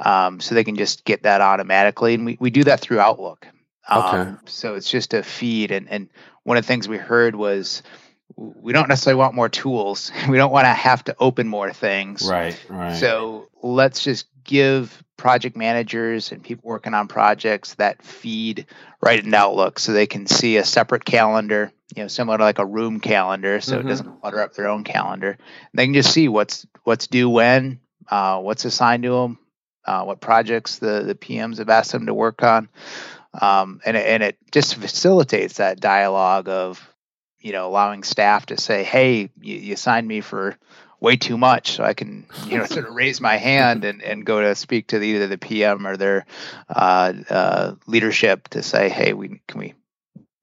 um, 0.00 0.40
so 0.40 0.54
they 0.54 0.64
can 0.64 0.76
just 0.76 1.04
get 1.04 1.24
that 1.24 1.40
automatically. 1.40 2.14
And 2.14 2.24
we, 2.24 2.36
we 2.40 2.50
do 2.50 2.64
that 2.64 2.80
through 2.80 3.00
Outlook. 3.00 3.46
Okay. 3.90 4.16
Um, 4.16 4.38
so 4.46 4.74
it's 4.74 4.90
just 4.90 5.14
a 5.14 5.22
feed. 5.22 5.70
And, 5.70 5.88
and 5.88 6.08
one 6.44 6.56
of 6.56 6.64
the 6.64 6.68
things 6.68 6.88
we 6.88 6.98
heard 6.98 7.34
was 7.34 7.82
we 8.36 8.72
don't 8.72 8.88
necessarily 8.88 9.18
want 9.18 9.34
more 9.34 9.48
tools. 9.48 10.10
We 10.28 10.36
don't 10.36 10.52
want 10.52 10.64
to 10.64 10.72
have 10.72 11.04
to 11.04 11.16
open 11.18 11.48
more 11.48 11.72
things. 11.72 12.28
Right, 12.28 12.58
right. 12.68 12.96
So 12.96 13.48
let's 13.62 14.02
just 14.04 14.26
give 14.44 15.02
project 15.22 15.56
managers 15.56 16.32
and 16.32 16.42
people 16.42 16.68
working 16.68 16.94
on 16.94 17.06
projects 17.06 17.74
that 17.74 18.02
feed 18.02 18.66
right 19.00 19.24
in 19.24 19.32
Outlook 19.32 19.78
so 19.78 19.92
they 19.92 20.08
can 20.08 20.26
see 20.26 20.56
a 20.56 20.64
separate 20.64 21.04
calendar, 21.04 21.70
you 21.94 22.02
know, 22.02 22.08
similar 22.08 22.38
to 22.38 22.42
like 22.42 22.58
a 22.58 22.66
room 22.66 22.98
calendar 22.98 23.60
so 23.60 23.78
mm-hmm. 23.78 23.86
it 23.86 23.88
doesn't 23.88 24.20
clutter 24.20 24.40
up 24.40 24.52
their 24.54 24.66
own 24.66 24.82
calendar. 24.82 25.38
They 25.74 25.86
can 25.86 25.94
just 25.94 26.12
see 26.12 26.26
what's 26.26 26.66
what's 26.82 27.06
due 27.06 27.30
when, 27.30 27.78
uh, 28.10 28.40
what's 28.40 28.64
assigned 28.64 29.04
to 29.04 29.10
them, 29.10 29.38
uh, 29.84 30.02
what 30.02 30.20
projects 30.20 30.80
the, 30.80 31.04
the 31.04 31.14
PMs 31.14 31.58
have 31.58 31.70
asked 31.70 31.92
them 31.92 32.06
to 32.06 32.14
work 32.14 32.42
on. 32.42 32.68
Um, 33.40 33.80
and, 33.84 33.96
and 33.96 34.24
it 34.24 34.38
just 34.50 34.74
facilitates 34.74 35.58
that 35.58 35.78
dialogue 35.78 36.48
of 36.48 36.84
you 37.38 37.52
know, 37.52 37.68
allowing 37.68 38.02
staff 38.02 38.46
to 38.46 38.60
say, 38.60 38.82
"Hey, 38.82 39.30
you, 39.40 39.56
you 39.56 39.76
signed 39.76 40.06
me 40.06 40.20
for 40.20 40.56
way 41.02 41.16
too 41.16 41.36
much," 41.36 41.72
so 41.72 41.84
I 41.84 41.92
can, 41.92 42.24
you 42.46 42.56
know, 42.56 42.64
sort 42.76 42.88
of 42.88 42.94
raise 42.94 43.20
my 43.20 43.36
hand 43.36 43.84
and, 43.84 44.00
and 44.02 44.24
go 44.24 44.40
to 44.40 44.54
speak 44.54 44.88
to 44.88 45.02
either 45.02 45.26
the 45.26 45.38
PM 45.38 45.86
or 45.86 45.96
their 45.96 46.24
uh, 46.68 47.12
uh, 47.28 47.74
leadership 47.86 48.48
to 48.48 48.62
say, 48.62 48.88
"Hey, 48.88 49.12
we 49.12 49.40
can 49.48 49.60
we." 49.60 49.74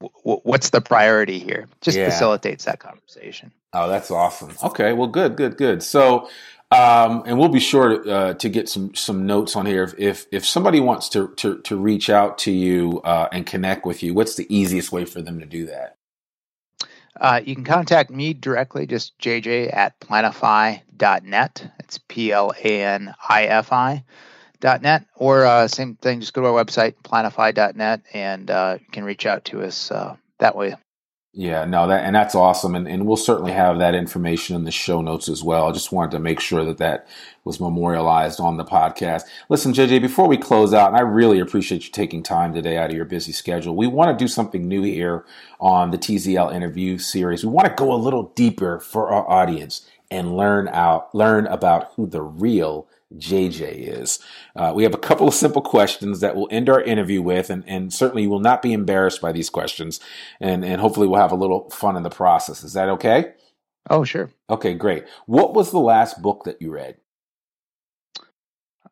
W- 0.02 0.42
what's 0.44 0.70
the 0.70 0.80
priority 0.80 1.40
here? 1.40 1.68
Just 1.82 1.98
yeah. 1.98 2.10
facilitates 2.10 2.66
that 2.66 2.80
conversation. 2.80 3.52
Oh, 3.74 3.90
that's 3.90 4.12
awesome. 4.12 4.52
Okay, 4.64 4.94
well, 4.94 5.08
good, 5.08 5.36
good, 5.36 5.58
good. 5.58 5.84
So, 5.84 6.30
um, 6.72 7.24
and 7.26 7.38
we'll 7.38 7.50
be 7.50 7.60
sure 7.60 8.02
to, 8.02 8.12
uh, 8.12 8.34
to, 8.36 8.50
get 8.50 8.70
some 8.70 8.96
some 8.96 9.26
notes 9.26 9.56
on 9.56 9.66
here. 9.66 9.84
If 9.84 9.96
if, 9.98 10.26
if 10.32 10.46
somebody 10.46 10.80
wants 10.80 11.10
to, 11.10 11.30
to, 11.38 11.60
to 11.60 11.76
reach 11.76 12.10
out 12.10 12.38
to 12.40 12.52
you 12.52 13.02
uh, 13.04 13.28
and 13.32 13.46
connect 13.46 13.86
with 13.86 14.02
you, 14.04 14.14
what's 14.14 14.36
the 14.36 14.48
easiest 14.56 14.92
way 14.92 15.06
for 15.06 15.22
them 15.22 15.40
to 15.40 15.46
do 15.46 15.66
that? 15.66 15.99
Uh, 17.20 17.42
you 17.44 17.54
can 17.54 17.66
contact 17.66 18.10
me 18.10 18.34
directly, 18.34 18.88
just 18.88 19.18
jj 19.20 19.74
at 19.76 20.00
planifi.net. 20.00 21.72
It's 21.80 22.00
P 22.08 22.32
L 22.32 22.54
A 22.64 22.84
N 22.84 23.14
I 23.28 23.44
F 23.46 23.74
I 23.74 24.04
dot 24.62 24.82
net, 24.82 25.06
or 25.16 25.46
uh, 25.46 25.68
same 25.68 25.96
thing, 25.96 26.22
just 26.22 26.34
go 26.34 26.42
to 26.42 26.48
our 26.48 26.64
website, 26.64 26.96
planifi.net, 27.04 28.02
and 28.14 28.50
uh, 28.52 28.78
you 28.80 28.86
can 28.92 29.04
reach 29.04 29.26
out 29.26 29.46
to 29.46 29.62
us 29.62 29.92
uh, 29.92 30.16
that 30.40 30.56
way. 30.56 30.76
Yeah, 31.32 31.64
no, 31.66 31.88
that 31.88 32.06
and 32.06 32.16
that's 32.16 32.34
awesome, 32.34 32.74
and 32.74 32.88
and 32.88 33.06
we'll 33.06 33.16
certainly 33.16 33.52
have 33.52 33.78
that 33.78 33.94
information 33.94 34.56
in 34.56 34.64
the 34.64 34.72
show 34.72 35.00
notes 35.00 35.30
as 35.30 35.44
well. 35.44 35.70
I 35.70 35.72
just 35.72 35.92
wanted 35.92 36.10
to 36.12 36.20
make 36.20 36.40
sure 36.40 36.66
that 36.66 36.80
that 36.80 37.08
was 37.44 37.60
memorialized 37.60 38.40
on 38.40 38.58
the 38.58 38.66
podcast. 38.66 39.24
Listen, 39.48 39.72
JJ, 39.72 40.02
before 40.02 40.28
we 40.28 40.38
close 40.38 40.74
out, 40.74 40.88
and 40.88 40.98
I 40.98 41.02
really 41.02 41.40
appreciate 41.40 41.86
you 41.86 41.92
taking 41.92 42.24
time 42.24 42.52
today 42.52 42.78
out 42.78 42.90
of 42.90 42.96
your 42.96 43.06
busy 43.06 43.32
schedule. 43.32 43.76
We 43.76 43.86
want 43.86 44.18
to 44.18 44.24
do 44.24 44.28
something 44.28 44.68
new 44.68 44.82
here 44.82 45.24
on 45.60 45.92
the 45.92 46.00
TZL 46.00 46.52
interview 46.52 46.98
series. 46.98 47.46
We 47.46 47.52
want 47.52 47.68
to 47.68 47.76
go 47.76 47.94
a 47.94 47.96
little 47.96 48.34
deeper 48.36 48.80
for 48.80 49.10
our 49.12 49.30
audience 49.30 49.88
and 50.10 50.36
learn 50.36 50.68
out 50.70 51.14
learn 51.14 51.46
about 51.46 51.92
who 51.96 52.08
the 52.08 52.24
real 52.24 52.88
JJ 53.16 54.02
is. 54.02 54.20
Uh, 54.56 54.72
we 54.76 54.84
have 54.84 54.94
a 54.94 55.00
couple 55.00 55.28
of 55.28 55.34
simple 55.34 55.62
questions 55.62 56.20
that 56.20 56.36
we'll 56.36 56.48
end 56.52 56.70
our 56.70 56.82
interview 56.82 57.22
with, 57.22 57.50
and, 57.50 57.64
and 57.68 57.92
certainly 57.92 58.24
you 58.24 58.30
will 58.30 58.40
not 58.40 58.62
be 58.62 58.74
embarrassed 58.74 59.22
by 59.22 59.32
these 59.32 59.50
questions, 59.50 60.00
and, 60.40 60.64
and 60.64 60.80
hopefully 60.80 61.08
we'll 61.08 61.20
have 61.20 61.32
a 61.32 61.36
little 61.36 61.70
fun 61.72 61.98
in 61.98 62.04
the 62.04 62.10
process. 62.10 62.64
Is 62.64 62.74
that 62.74 62.90
okay? 62.90 63.34
Oh, 63.90 64.04
sure. 64.04 64.30
Okay, 64.50 64.76
great. 64.76 65.06
What 65.26 65.54
was 65.54 65.72
the 65.72 65.80
last 65.80 66.22
book 66.22 66.44
that 66.44 66.62
you 66.62 66.72
read? 66.72 66.98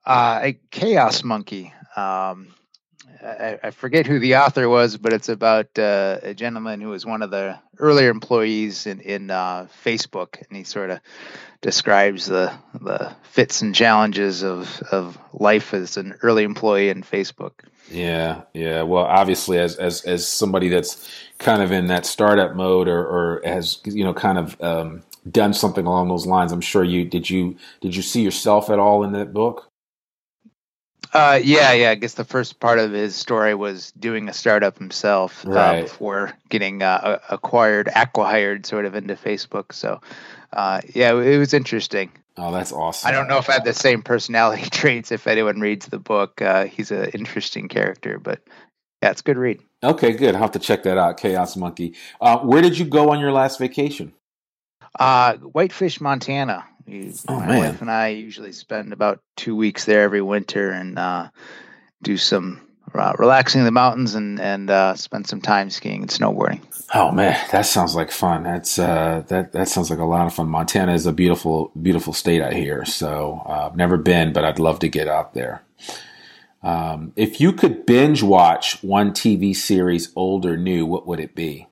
Uh, 0.06 0.40
a 0.42 0.60
Chaos 0.72 1.24
Monkey. 1.24 1.74
Um, 1.96 2.54
I, 3.22 3.60
I, 3.64 3.72
forget 3.72 4.06
who 4.06 4.20
the 4.20 4.36
author 4.36 4.70
was, 4.70 4.98
but 4.98 5.14
it's 5.14 5.30
about 5.30 5.78
uh, 5.78 6.20
a 6.22 6.34
gentleman 6.34 6.82
who 6.82 6.90
was 6.90 7.06
one 7.06 7.22
of 7.22 7.32
the 7.32 7.58
earlier 7.80 8.10
employees 8.10 8.86
in, 8.86 9.00
in 9.02 9.32
uh, 9.32 9.68
Facebook, 9.84 10.42
and 10.48 10.58
he 10.58 10.64
sort 10.64 10.90
of 10.90 11.00
describes 11.62 12.28
the 12.28 12.54
the 12.80 13.16
fits 13.24 13.62
and 13.62 13.74
challenges 13.74 14.44
of 14.44 14.82
of 14.92 15.18
life 15.34 15.74
as 15.74 15.98
an 15.98 16.16
early 16.22 16.44
employee 16.44 16.90
in 16.90 17.02
Facebook. 17.02 17.54
Yeah, 17.90 18.42
yeah. 18.54 18.84
Well, 18.84 19.06
obviously, 19.06 19.58
as 19.58 19.76
as 19.78 20.02
as 20.04 20.28
somebody 20.28 20.70
that's 20.70 21.10
kind 21.40 21.62
of 21.62 21.72
in 21.72 21.88
that 21.88 22.06
startup 22.06 22.56
mode, 22.56 22.88
or, 22.88 23.00
or 23.00 23.42
has 23.44 23.80
you 23.86 24.04
know 24.04 24.14
kind 24.14 24.38
of 24.38 24.62
um, 24.62 25.04
done 25.30 25.54
something 25.54 25.86
along 25.86 26.10
those 26.10 26.28
lines, 26.28 26.52
I'm 26.52 26.62
sure 26.62 26.84
you 26.84 27.06
did. 27.06 27.30
You 27.30 27.58
did 27.82 27.96
you 27.96 28.02
see 28.02 28.22
yourself 28.22 28.70
at 28.70 28.80
all 28.80 29.04
in 29.04 29.14
that 29.14 29.34
book? 29.34 29.72
Uh, 31.14 31.40
yeah, 31.42 31.72
yeah. 31.74 31.92
I 31.92 31.96
guess 31.96 32.16
the 32.16 32.26
first 32.26 32.60
part 32.60 32.80
of 32.80 32.92
his 32.92 33.16
story 33.16 33.56
was 33.56 33.92
doing 33.94 34.28
a 34.30 34.34
startup 34.34 34.78
himself 34.78 35.46
uh, 35.46 35.52
right. 35.52 35.80
uh, 35.80 35.82
before 35.84 36.34
getting 36.50 36.84
uh, 36.84 37.20
acquired, 37.30 37.90
acquired 37.96 38.66
sort 38.66 38.86
of 38.86 38.96
into 38.96 39.16
Facebook. 39.16 39.74
So, 39.74 40.02
uh, 40.54 40.82
yeah, 40.94 41.12
it 41.12 41.38
was 41.38 41.54
interesting. 41.54 42.12
Oh, 42.38 42.52
that's 42.52 42.72
awesome. 42.72 43.08
I 43.08 43.12
don't 43.12 43.28
know 43.28 43.38
if 43.38 43.50
I 43.50 43.54
have 43.54 43.64
the 43.64 43.74
same 43.74 44.02
personality 44.04 44.64
traits. 44.70 45.12
If 45.12 45.28
anyone 45.28 45.60
reads 45.60 45.88
the 45.88 46.00
book, 46.00 46.42
uh, 46.42 46.66
he's 46.66 46.92
an 46.92 47.10
interesting 47.10 47.68
character, 47.68 48.20
but 48.20 48.42
yeah, 49.02 49.12
it's 49.12 49.22
a 49.22 49.24
good 49.24 49.38
read. 49.38 49.62
Okay, 49.84 50.12
good. 50.12 50.36
I'll 50.36 50.42
have 50.42 50.52
to 50.52 50.60
check 50.60 50.84
that 50.84 50.98
out. 50.98 51.18
Chaos 51.18 51.56
Monkey. 51.56 51.96
Uh, 52.20 52.40
where 52.40 52.62
did 52.62 52.78
you 52.78 52.86
go 52.86 53.12
on 53.12 53.20
your 53.20 53.32
last 53.32 53.60
vacation? 53.60 54.14
Uh, 55.00 55.36
Whitefish, 55.38 56.02
Montana 56.02 56.66
We, 56.88 57.14
oh, 57.28 57.40
my 57.40 57.48
man. 57.48 57.60
wife 57.60 57.82
and 57.82 57.92
I 57.92 58.10
usually 58.10 58.54
spend 58.54 58.94
about 58.94 59.20
two 59.36 59.56
weeks 59.56 59.86
there 59.86 60.04
every 60.04 60.22
winter 60.22 60.72
and 60.72 60.98
uh, 60.98 61.30
do 62.02 62.18
some 62.18 62.62
uh, 62.94 63.14
relaxing 63.18 63.60
in 63.60 63.66
the 63.66 63.72
mountains 63.72 64.16
and 64.16 64.40
and 64.40 64.70
uh, 64.70 64.96
spend 64.96 65.28
some 65.28 65.42
time 65.42 65.70
skiing 65.70 66.02
and 66.04 66.10
snowboarding. 66.10 66.62
Oh 66.94 67.12
man, 67.12 67.38
that 67.52 67.66
sounds 67.66 67.96
like 67.96 68.12
fun. 68.12 68.44
That's 68.44 68.80
uh, 68.80 69.24
that 69.28 69.52
that 69.52 69.68
sounds 69.68 69.90
like 69.90 70.00
a 70.00 70.06
lot 70.06 70.26
of 70.26 70.34
fun. 70.34 70.48
Montana 70.48 70.94
is 70.94 71.06
a 71.06 71.14
beautiful 71.14 71.72
beautiful 71.80 72.14
state 72.14 72.42
out 72.42 72.54
here. 72.54 72.86
So 72.86 73.42
uh, 73.46 73.68
I've 73.68 73.76
never 73.76 73.98
been, 73.98 74.34
but 74.34 74.46
I'd 74.46 74.60
love 74.60 74.80
to 74.80 74.88
get 74.88 75.08
out 75.08 75.34
there. 75.34 75.64
Um, 76.64 77.14
if 77.16 77.40
you 77.40 77.54
could 77.54 77.86
binge 77.86 78.24
watch 78.24 78.82
one 78.84 79.12
TV 79.12 79.56
series, 79.56 80.12
old 80.16 80.46
or 80.46 80.58
new, 80.58 80.86
what 80.86 81.06
would 81.06 81.20
it 81.20 81.36
be? 81.36 81.68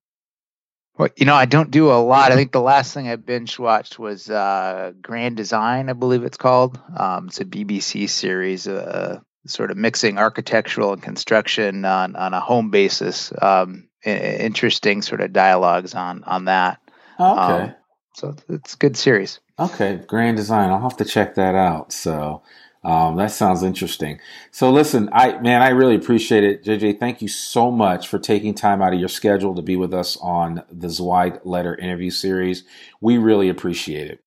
Well, 0.97 1.09
you 1.17 1.25
know, 1.25 1.35
I 1.35 1.45
don't 1.45 1.71
do 1.71 1.91
a 1.91 1.99
lot. 1.99 2.31
I 2.31 2.35
think 2.35 2.51
the 2.53 2.61
last 2.61 2.93
thing 2.93 3.09
I 3.09 3.17
binge 3.17 3.59
watched 3.59 3.99
was 3.99 4.29
uh, 4.29 4.93
Grand 5.01 5.35
Design, 5.35 5.89
I 5.89 5.93
believe 5.93 6.23
it's 6.23 6.37
called. 6.37 6.79
Um, 6.95 7.27
it's 7.27 7.41
a 7.41 7.45
BBC 7.45 8.09
series, 8.09 8.65
uh, 8.65 9.19
sort 9.45 9.71
of 9.71 9.77
mixing 9.77 10.17
architectural 10.17 10.93
and 10.93 11.01
construction 11.01 11.83
on, 11.83 12.15
on 12.15 12.33
a 12.33 12.39
home 12.39 12.69
basis. 12.69 13.33
Um, 13.41 13.89
interesting 14.05 15.01
sort 15.01 15.21
of 15.21 15.33
dialogues 15.33 15.95
on 15.95 16.23
on 16.23 16.45
that. 16.45 16.79
Oh, 17.19 17.31
okay. 17.31 17.63
Um, 17.63 17.75
so 18.13 18.35
it's 18.49 18.75
a 18.75 18.77
good 18.77 18.95
series. 18.95 19.39
Okay, 19.59 20.01
Grand 20.07 20.37
Design. 20.37 20.69
I'll 20.69 20.81
have 20.81 20.97
to 20.97 21.05
check 21.05 21.35
that 21.35 21.55
out. 21.55 21.91
So 21.91 22.43
um, 22.85 23.15
that 23.15 23.31
sounds 23.31 23.63
interesting. 23.63 24.19
So 24.51 24.71
listen, 24.71 25.09
I 25.11 25.39
man, 25.39 25.63
I 25.63 25.69
really 25.69 25.95
appreciate 25.95 26.43
it, 26.43 26.63
JJ. 26.63 26.99
Thank 26.99 27.19
you 27.19 27.27
so 27.27 27.71
much 27.71 28.07
for 28.07 28.19
taking 28.19 28.53
time 28.53 28.79
out 28.79 28.93
of 28.93 28.99
your 28.99 29.09
schedule 29.09 29.55
to 29.55 29.63
be 29.63 29.75
with 29.75 29.91
us 29.91 30.17
on 30.17 30.61
the 30.71 30.89
Zweig 30.89 31.39
Letter 31.43 31.75
interview 31.75 32.11
series. 32.11 32.63
We 33.01 33.17
really 33.17 33.49
appreciate 33.49 34.11
it. 34.11 34.19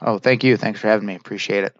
Oh, 0.00 0.18
thank 0.18 0.42
you. 0.42 0.56
Thanks 0.56 0.80
for 0.80 0.88
having 0.88 1.06
me. 1.06 1.16
Appreciate 1.16 1.64
it. 1.64 1.76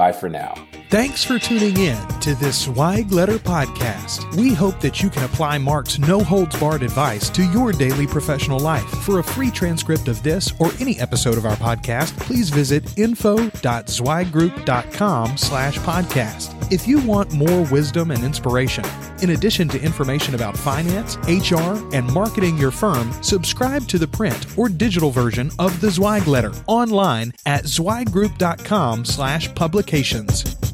Bye 0.00 0.12
for 0.12 0.30
now. 0.30 0.54
Thanks 0.88 1.22
for 1.22 1.38
tuning 1.38 1.76
in 1.76 1.98
to 2.20 2.34
this 2.34 2.64
Zweig 2.64 3.12
Letter 3.12 3.38
podcast. 3.38 4.34
We 4.34 4.54
hope 4.54 4.80
that 4.80 5.02
you 5.02 5.10
can 5.10 5.22
apply 5.22 5.58
Mark's 5.58 6.00
no 6.00 6.18
holds 6.20 6.58
barred 6.58 6.82
advice 6.82 7.28
to 7.30 7.44
your 7.52 7.70
daily 7.70 8.08
professional 8.08 8.58
life. 8.58 8.88
For 9.04 9.18
a 9.18 9.24
free 9.24 9.50
transcript 9.52 10.08
of 10.08 10.20
this 10.24 10.52
or 10.58 10.70
any 10.80 10.98
episode 10.98 11.38
of 11.38 11.46
our 11.46 11.54
podcast, 11.56 12.18
please 12.18 12.50
visit 12.50 12.98
info.zweiggroup.com 12.98 15.36
slash 15.36 15.78
podcast. 15.78 16.56
If 16.72 16.88
you 16.88 16.98
want 17.00 17.32
more 17.32 17.62
wisdom 17.66 18.10
and 18.10 18.24
inspiration, 18.24 18.84
in 19.22 19.30
addition 19.30 19.68
to 19.68 19.80
information 19.80 20.34
about 20.34 20.56
finance, 20.56 21.16
HR, 21.28 21.94
and 21.94 22.12
marketing 22.12 22.56
your 22.56 22.70
firm, 22.70 23.12
subscribe 23.22 23.86
to 23.88 23.98
the 23.98 24.08
print 24.08 24.46
or 24.56 24.68
digital 24.68 25.10
version 25.10 25.50
of 25.58 25.80
the 25.80 25.90
Zweig 25.90 26.26
Letter 26.26 26.52
online 26.66 27.32
at 27.46 27.64
zweiggroup.com 27.64 29.04
slash 29.04 29.52
applications. 29.90 30.69